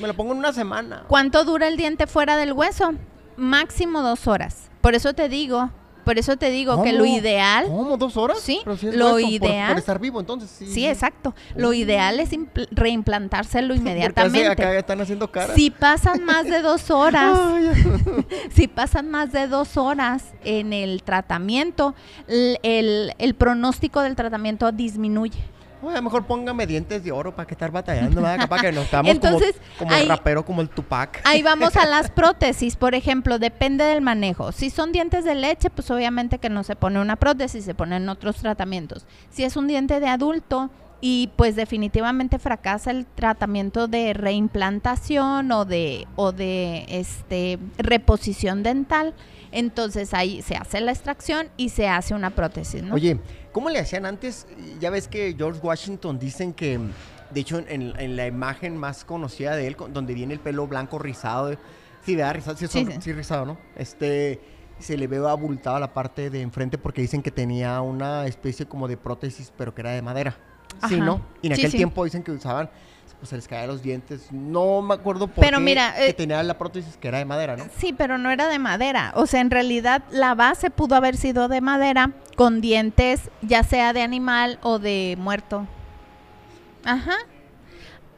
me 0.00 0.06
lo 0.06 0.14
pongo 0.14 0.32
en 0.32 0.38
una 0.38 0.52
semana. 0.52 1.04
¿Cuánto 1.08 1.44
dura 1.44 1.66
el 1.66 1.76
diente 1.76 2.06
fuera 2.06 2.36
del 2.36 2.52
hueso? 2.52 2.92
Máximo 3.36 4.02
dos 4.02 4.26
horas. 4.28 4.70
Por 4.80 4.94
eso 4.94 5.14
te 5.14 5.28
digo, 5.28 5.70
por 6.04 6.18
eso 6.18 6.36
te 6.36 6.50
digo 6.50 6.82
que 6.82 6.92
lo 6.92 7.04
ideal 7.06 7.66
¿Cómo? 7.66 7.96
¿Dos 7.96 8.16
horas? 8.16 8.40
Sí, 8.40 8.60
si 8.78 8.92
lo 8.92 9.18
ideal- 9.18 9.68
Por, 9.70 9.78
estar 9.78 9.98
vivo, 9.98 10.20
entonces. 10.20 10.50
Sí, 10.50 10.66
Sí, 10.66 10.86
exacto. 10.86 11.34
Lo 11.56 11.70
Uh. 11.70 11.72
ideal 11.74 12.20
es 12.20 12.32
impl- 12.32 12.68
reimplantárselo 12.70 13.68
Porque 13.74 13.80
inmediatamente. 13.90 14.48
acá 14.48 14.76
están 14.78 15.00
haciendo 15.00 15.30
cara. 15.30 15.54
Si 15.54 15.70
pasan 15.70 16.24
más 16.24 16.44
de 16.46 16.60
dos 16.62 16.90
horas, 16.90 17.38
si 18.54 18.68
pasan 18.68 19.10
más 19.10 19.32
de 19.32 19.46
dos 19.46 19.76
horas 19.76 20.24
en 20.44 20.72
el 20.72 21.02
tratamiento, 21.02 21.94
el, 22.28 23.12
el 23.18 23.34
pronóstico 23.34 24.00
del 24.00 24.16
tratamiento 24.16 24.72
disminuye. 24.72 25.38
Oye, 25.82 25.94
a 25.94 25.96
lo 25.96 26.02
mejor 26.02 26.26
póngame 26.26 26.66
dientes 26.66 27.02
de 27.02 27.12
oro 27.12 27.34
para 27.34 27.46
que 27.46 27.54
estar 27.54 27.70
batallando, 27.70 28.20
¿verdad? 28.20 28.38
Capaz 28.38 28.60
que 28.60 28.72
nos 28.72 28.84
estamos 28.84 29.10
Entonces, 29.10 29.54
como, 29.78 29.90
como 29.90 30.00
el 30.00 30.08
rapero, 30.08 30.44
como 30.44 30.60
el 30.60 30.68
Tupac. 30.68 31.22
Ahí 31.24 31.42
vamos 31.42 31.76
a 31.76 31.86
las 31.86 32.10
prótesis, 32.12 32.76
por 32.76 32.94
ejemplo, 32.94 33.38
depende 33.38 33.84
del 33.84 34.00
manejo. 34.00 34.52
Si 34.52 34.70
son 34.70 34.92
dientes 34.92 35.24
de 35.24 35.34
leche, 35.34 35.70
pues 35.70 35.90
obviamente 35.90 36.38
que 36.38 36.48
no 36.48 36.64
se 36.64 36.76
pone 36.76 37.00
una 37.00 37.16
prótesis, 37.16 37.64
se 37.64 37.74
ponen 37.74 38.08
otros 38.08 38.36
tratamientos. 38.36 39.06
Si 39.30 39.44
es 39.44 39.56
un 39.56 39.66
diente 39.66 40.00
de 40.00 40.08
adulto 40.08 40.70
y 41.00 41.30
pues 41.36 41.56
definitivamente 41.56 42.38
fracasa 42.38 42.90
el 42.90 43.06
tratamiento 43.06 43.88
de 43.88 44.12
reimplantación 44.12 45.50
o 45.52 45.64
de 45.64 46.06
o 46.16 46.32
de 46.32 46.84
este 46.88 47.58
reposición 47.78 48.62
dental, 48.62 49.14
entonces 49.52 50.14
ahí 50.14 50.42
se 50.42 50.56
hace 50.56 50.80
la 50.80 50.92
extracción 50.92 51.48
y 51.56 51.70
se 51.70 51.88
hace 51.88 52.14
una 52.14 52.30
prótesis, 52.30 52.82
¿no? 52.82 52.94
Oye, 52.94 53.18
¿cómo 53.52 53.70
le 53.70 53.78
hacían 53.80 54.06
antes? 54.06 54.46
Ya 54.78 54.90
ves 54.90 55.08
que 55.08 55.34
George 55.36 55.60
Washington 55.62 56.18
dicen 56.18 56.52
que, 56.52 56.78
de 57.30 57.40
hecho, 57.40 57.58
en, 57.58 57.94
en 57.98 58.16
la 58.16 58.26
imagen 58.26 58.76
más 58.76 59.04
conocida 59.04 59.56
de 59.56 59.66
él, 59.66 59.76
donde 59.92 60.14
viene 60.14 60.34
el 60.34 60.40
pelo 60.40 60.66
blanco 60.66 60.98
rizado, 60.98 61.56
sí, 62.04 62.14
¿verdad? 62.14 62.34
Rizado, 62.34 62.56
sí, 62.56 62.66
Sí, 62.66 62.84
son- 62.84 62.92
sí. 62.92 62.98
sí, 63.00 63.12
rizado, 63.12 63.44
¿no? 63.46 63.58
Este, 63.76 64.40
se 64.78 64.96
le 64.96 65.06
ve 65.06 65.16
abultado 65.18 65.78
la 65.80 65.92
parte 65.92 66.30
de 66.30 66.42
enfrente 66.42 66.78
porque 66.78 67.00
dicen 67.02 67.22
que 67.22 67.30
tenía 67.30 67.80
una 67.80 68.26
especie 68.26 68.66
como 68.66 68.86
de 68.86 68.96
prótesis, 68.96 69.52
pero 69.56 69.74
que 69.74 69.80
era 69.80 69.90
de 69.92 70.02
madera. 70.02 70.36
Sí. 70.88 71.00
¿no? 71.00 71.20
Y 71.42 71.48
en 71.48 71.52
aquel 71.54 71.70
sí. 71.70 71.76
tiempo 71.76 72.04
dicen 72.04 72.22
que 72.22 72.32
usaban, 72.32 72.70
pues 73.18 73.28
se 73.28 73.36
les 73.36 73.46
caían 73.46 73.66
los 73.68 73.82
dientes. 73.82 74.28
No 74.32 74.80
me 74.80 74.94
acuerdo 74.94 75.26
por 75.28 75.44
Pero 75.44 75.58
qué 75.58 75.64
mira, 75.64 75.94
que 75.94 76.08
eh, 76.08 76.12
tenía 76.14 76.42
la 76.42 76.56
prótesis 76.56 76.96
que 76.96 77.08
era 77.08 77.18
de 77.18 77.26
madera, 77.26 77.54
¿no? 77.56 77.66
Sí, 77.76 77.92
pero 77.92 78.16
no 78.16 78.30
era 78.30 78.48
de 78.48 78.58
madera. 78.58 79.12
O 79.14 79.26
sea, 79.26 79.40
en 79.42 79.50
realidad 79.50 80.02
la 80.10 80.34
base 80.34 80.70
pudo 80.70 80.94
haber 80.94 81.16
sido 81.18 81.48
de 81.48 81.60
madera 81.60 82.12
con 82.36 82.62
dientes, 82.62 83.30
ya 83.42 83.62
sea 83.62 83.92
de 83.92 84.00
animal 84.00 84.58
o 84.62 84.78
de 84.78 85.16
muerto. 85.18 85.66
Ajá. 86.84 87.16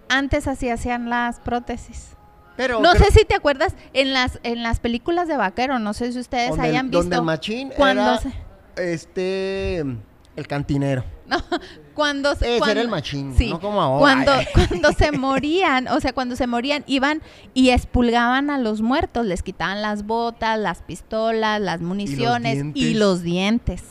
Antes 0.09 0.47
así 0.47 0.69
hacían 0.69 1.09
las 1.11 1.41
prótesis. 1.41 2.11
Pero 2.57 2.81
No 2.81 2.93
creo- 2.93 3.07
sé 3.07 3.12
si 3.21 3.25
te 3.25 3.35
acuerdas 3.35 3.75
en 3.95 4.12
las 4.12 4.38
en 4.43 4.62
las 4.62 4.79
películas 4.79 5.27
de 5.27 5.37
vaquero, 5.37 5.79
no 5.79 5.95
sé 5.95 6.12
si 6.12 6.19
ustedes 6.19 6.51
donde 6.51 6.65
el- 6.67 6.71
hayan 6.75 6.91
donde 6.91 7.09
visto 7.09 7.21
el 7.23 7.27
machín 7.27 7.73
cuando 7.77 8.03
era, 8.03 8.19
se- 8.19 8.93
este, 8.93 9.79
el 9.79 10.47
cantinero. 10.47 11.03
cuando 11.95 12.35
se- 12.35 12.49
Ese 12.51 12.59
cuando- 12.59 12.73
era 12.73 12.81
el 12.83 12.88
machín, 12.88 13.35
sí, 13.37 13.51
no 13.51 13.61
como 13.61 13.81
ahora. 13.81 14.01
Cuando, 14.01 14.33
cuando 14.68 14.92
se 14.92 15.12
morían, 15.12 15.88
o 15.88 16.01
sea, 16.01 16.12
cuando 16.12 16.37
se 16.37 16.47
morían, 16.47 16.85
iban 16.87 17.23
y 17.55 17.71
expulgaban 17.71 18.51
a 18.51 18.59
los 18.59 18.81
muertos, 18.81 19.27
les 19.27 19.42
quitaban 19.42 19.83
las 19.83 20.05
botas, 20.07 20.59
las 20.59 20.83
pistolas, 20.83 21.61
las 21.61 21.81
municiones 21.81 22.57
y 22.57 22.62
dientes. 22.62 22.97
los 22.97 23.23
dientes. 23.23 23.83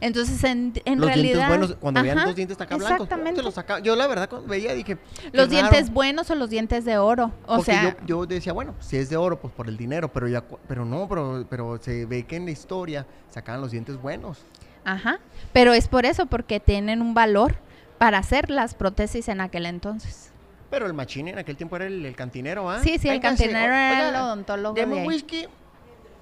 Entonces, 0.00 0.44
en, 0.44 0.72
en 0.84 1.00
los 1.00 1.08
realidad. 1.08 1.34
dientes 1.34 1.48
buenos, 1.48 1.76
cuando 1.80 2.02
veían 2.02 2.24
los 2.24 2.36
dientes 2.36 2.60
acá 2.60 2.76
blancos, 2.76 2.92
Exactamente. 3.06 3.42
los 3.42 3.54
saca- 3.54 3.80
Yo 3.80 3.96
la 3.96 4.06
verdad 4.06 4.28
cuando 4.28 4.46
veía 4.46 4.72
dije, 4.72 4.98
Los 5.32 5.32
raro, 5.32 5.48
dientes 5.48 5.90
buenos 5.92 6.30
o 6.30 6.36
los 6.36 6.48
dientes 6.48 6.84
de 6.84 6.96
oro. 6.98 7.32
O 7.46 7.56
porque 7.56 7.72
sea, 7.72 7.96
yo, 8.06 8.20
yo 8.24 8.26
decía, 8.26 8.52
bueno, 8.52 8.76
si 8.78 8.98
es 8.98 9.10
de 9.10 9.16
oro, 9.16 9.40
pues 9.40 9.52
por 9.52 9.66
el 9.68 9.76
dinero, 9.76 10.12
pero 10.12 10.28
ya, 10.28 10.44
pero 10.68 10.84
no, 10.84 11.08
pero, 11.08 11.44
pero 11.50 11.76
se 11.82 12.06
ve 12.06 12.22
que 12.24 12.36
en 12.36 12.44
la 12.44 12.52
historia 12.52 13.04
sacaban 13.28 13.60
los 13.60 13.72
dientes 13.72 14.00
buenos. 14.00 14.38
Ajá. 14.84 15.18
Pero 15.52 15.72
es 15.72 15.88
por 15.88 16.06
eso, 16.06 16.26
porque 16.26 16.60
tienen 16.60 17.02
un 17.02 17.14
valor 17.14 17.56
para 17.98 18.18
hacer 18.18 18.50
las 18.50 18.74
prótesis 18.74 19.28
en 19.28 19.40
aquel 19.40 19.66
entonces. 19.66 20.32
Pero 20.70 20.86
el 20.86 20.94
machín 20.94 21.28
en 21.28 21.38
aquel 21.38 21.56
tiempo 21.56 21.76
era 21.76 21.86
el, 21.86 22.06
el 22.06 22.14
cantinero, 22.14 22.70
¿ah? 22.70 22.80
Sí, 22.82 22.98
sí, 22.98 23.08
el 23.08 23.20
cantinero 23.20 23.58
era 23.58 24.08
el 24.08 24.14
odontólogo 24.14 24.74
de 24.74 24.82
Deme 24.82 25.06
whisky, 25.06 25.46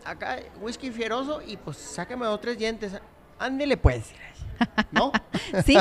acá, 0.05 0.39
whisky 0.61 0.91
fieroso, 0.91 1.43
y 1.47 1.57
pues 1.57 1.77
sáqueme 1.77 2.25
dos, 2.25 2.41
tres 2.41 2.59
dientes. 2.59 2.93
Ándele 3.39 3.77
pues. 3.77 4.11
¿No? 4.91 5.13
Sí, 5.65 5.77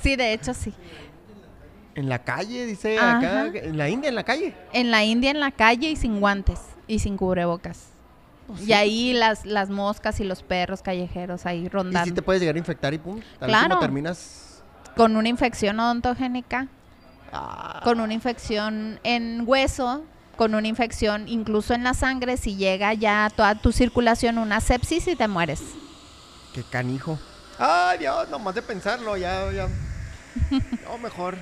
sí, 0.00 0.16
de 0.16 0.32
hecho 0.32 0.52
sí. 0.52 0.74
En 1.94 2.08
la 2.08 2.22
calle, 2.22 2.66
dice 2.66 2.98
Ajá. 2.98 3.18
acá, 3.18 3.58
en 3.58 3.78
la 3.78 3.88
India, 3.88 4.08
en 4.08 4.14
la 4.14 4.24
calle. 4.24 4.54
En 4.72 4.90
la 4.90 5.04
India, 5.04 5.30
en 5.30 5.40
la 5.40 5.50
calle 5.50 5.90
y 5.90 5.96
sin 5.96 6.20
guantes 6.20 6.60
y 6.86 6.98
sin 6.98 7.16
cubrebocas. 7.16 7.88
Pues 8.48 8.62
y 8.62 8.64
sí. 8.66 8.72
ahí 8.72 9.12
las, 9.12 9.44
las 9.46 9.70
moscas 9.70 10.18
y 10.20 10.24
los 10.24 10.42
perros 10.42 10.82
callejeros 10.82 11.46
ahí 11.46 11.66
Y 11.66 11.68
rondando. 11.68 12.06
si 12.08 12.12
te 12.12 12.22
puedes 12.22 12.40
llegar 12.40 12.56
a 12.56 12.58
infectar 12.58 12.92
y 12.94 12.98
pum. 12.98 13.20
Tal 13.38 13.48
Claro. 13.48 13.68
como 13.68 13.80
terminas. 13.80 14.62
Con 14.96 15.16
una 15.16 15.28
infección 15.28 15.78
odontogénica, 15.78 16.66
ah, 17.32 17.80
con 17.84 18.00
una 18.00 18.12
infección 18.14 18.98
en 19.04 19.44
hueso, 19.46 20.02
con 20.36 20.54
una 20.54 20.66
infección 20.66 21.28
incluso 21.28 21.74
en 21.74 21.84
la 21.84 21.94
sangre, 21.94 22.36
si 22.36 22.56
llega 22.56 22.94
ya 22.94 23.26
a 23.26 23.30
toda 23.30 23.54
tu 23.54 23.70
circulación 23.70 24.38
una 24.38 24.60
sepsis 24.60 25.06
y 25.08 25.14
te 25.14 25.28
mueres. 25.28 25.60
Qué 26.54 26.62
canijo. 26.64 27.18
Ay, 27.58 27.98
Dios, 27.98 28.28
nomás 28.30 28.54
de 28.54 28.62
pensarlo, 28.62 29.16
ya, 29.16 29.52
ya. 29.52 29.68
No, 30.84 30.98
mejor. 30.98 31.36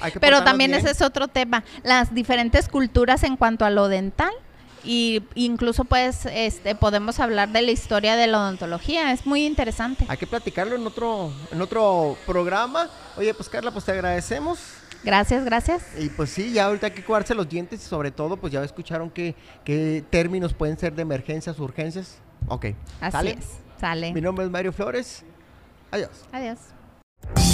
Hay 0.00 0.12
que 0.12 0.20
Pero 0.20 0.42
también 0.44 0.70
bien. 0.70 0.80
ese 0.80 0.92
es 0.92 1.02
otro 1.02 1.28
tema. 1.28 1.62
Las 1.82 2.14
diferentes 2.14 2.68
culturas 2.68 3.22
en 3.24 3.36
cuanto 3.36 3.64
a 3.64 3.70
lo 3.70 3.88
dental. 3.88 4.32
Y 4.84 5.22
incluso 5.34 5.84
pues 5.84 6.26
este 6.26 6.74
podemos 6.74 7.20
hablar 7.20 7.50
de 7.50 7.62
la 7.62 7.70
historia 7.70 8.16
de 8.16 8.26
la 8.26 8.38
odontología. 8.38 9.12
Es 9.12 9.26
muy 9.26 9.44
interesante. 9.44 10.06
Hay 10.08 10.16
que 10.16 10.26
platicarlo 10.26 10.76
en 10.76 10.86
otro, 10.86 11.32
en 11.52 11.60
otro 11.60 12.16
programa. 12.26 12.88
Oye, 13.16 13.34
pues 13.34 13.48
Carla, 13.48 13.70
pues 13.70 13.84
te 13.84 13.92
agradecemos. 13.92 14.58
Gracias, 15.02 15.44
gracias. 15.44 15.82
Y 15.98 16.08
pues 16.10 16.30
sí, 16.30 16.52
ya 16.52 16.66
ahorita 16.66 16.86
hay 16.86 16.92
que 16.92 17.02
cuidarse 17.02 17.34
los 17.34 17.48
dientes 17.48 17.82
y 17.82 17.88
sobre 17.88 18.10
todo, 18.10 18.36
pues 18.36 18.52
ya 18.52 18.62
escucharon 18.62 19.10
que, 19.10 19.34
qué 19.64 20.04
términos 20.10 20.52
pueden 20.52 20.78
ser 20.78 20.94
de 20.94 21.02
emergencias, 21.02 21.58
urgencias. 21.58 22.18
Ok. 22.48 22.66
Así 23.00 23.12
¿sale? 23.12 23.30
es. 23.38 23.46
Sale. 23.80 24.12
Mi 24.12 24.20
nombre 24.20 24.44
es 24.44 24.50
Mario 24.50 24.72
Flores. 24.72 25.22
Adiós. 25.90 26.10
Adiós. 26.32 26.58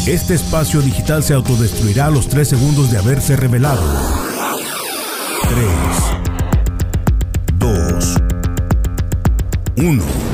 Este 0.07 0.35
espacio 0.35 0.81
digital 0.81 1.23
se 1.23 1.35
autodestruirá 1.35 2.07
a 2.07 2.11
los 2.11 2.29
3 2.29 2.49
segundos 2.49 2.91
de 2.91 2.99
haberse 2.99 3.37
revelado. 3.37 3.83
3, 5.49 6.26
2, 9.77 9.83
1. 9.83 10.26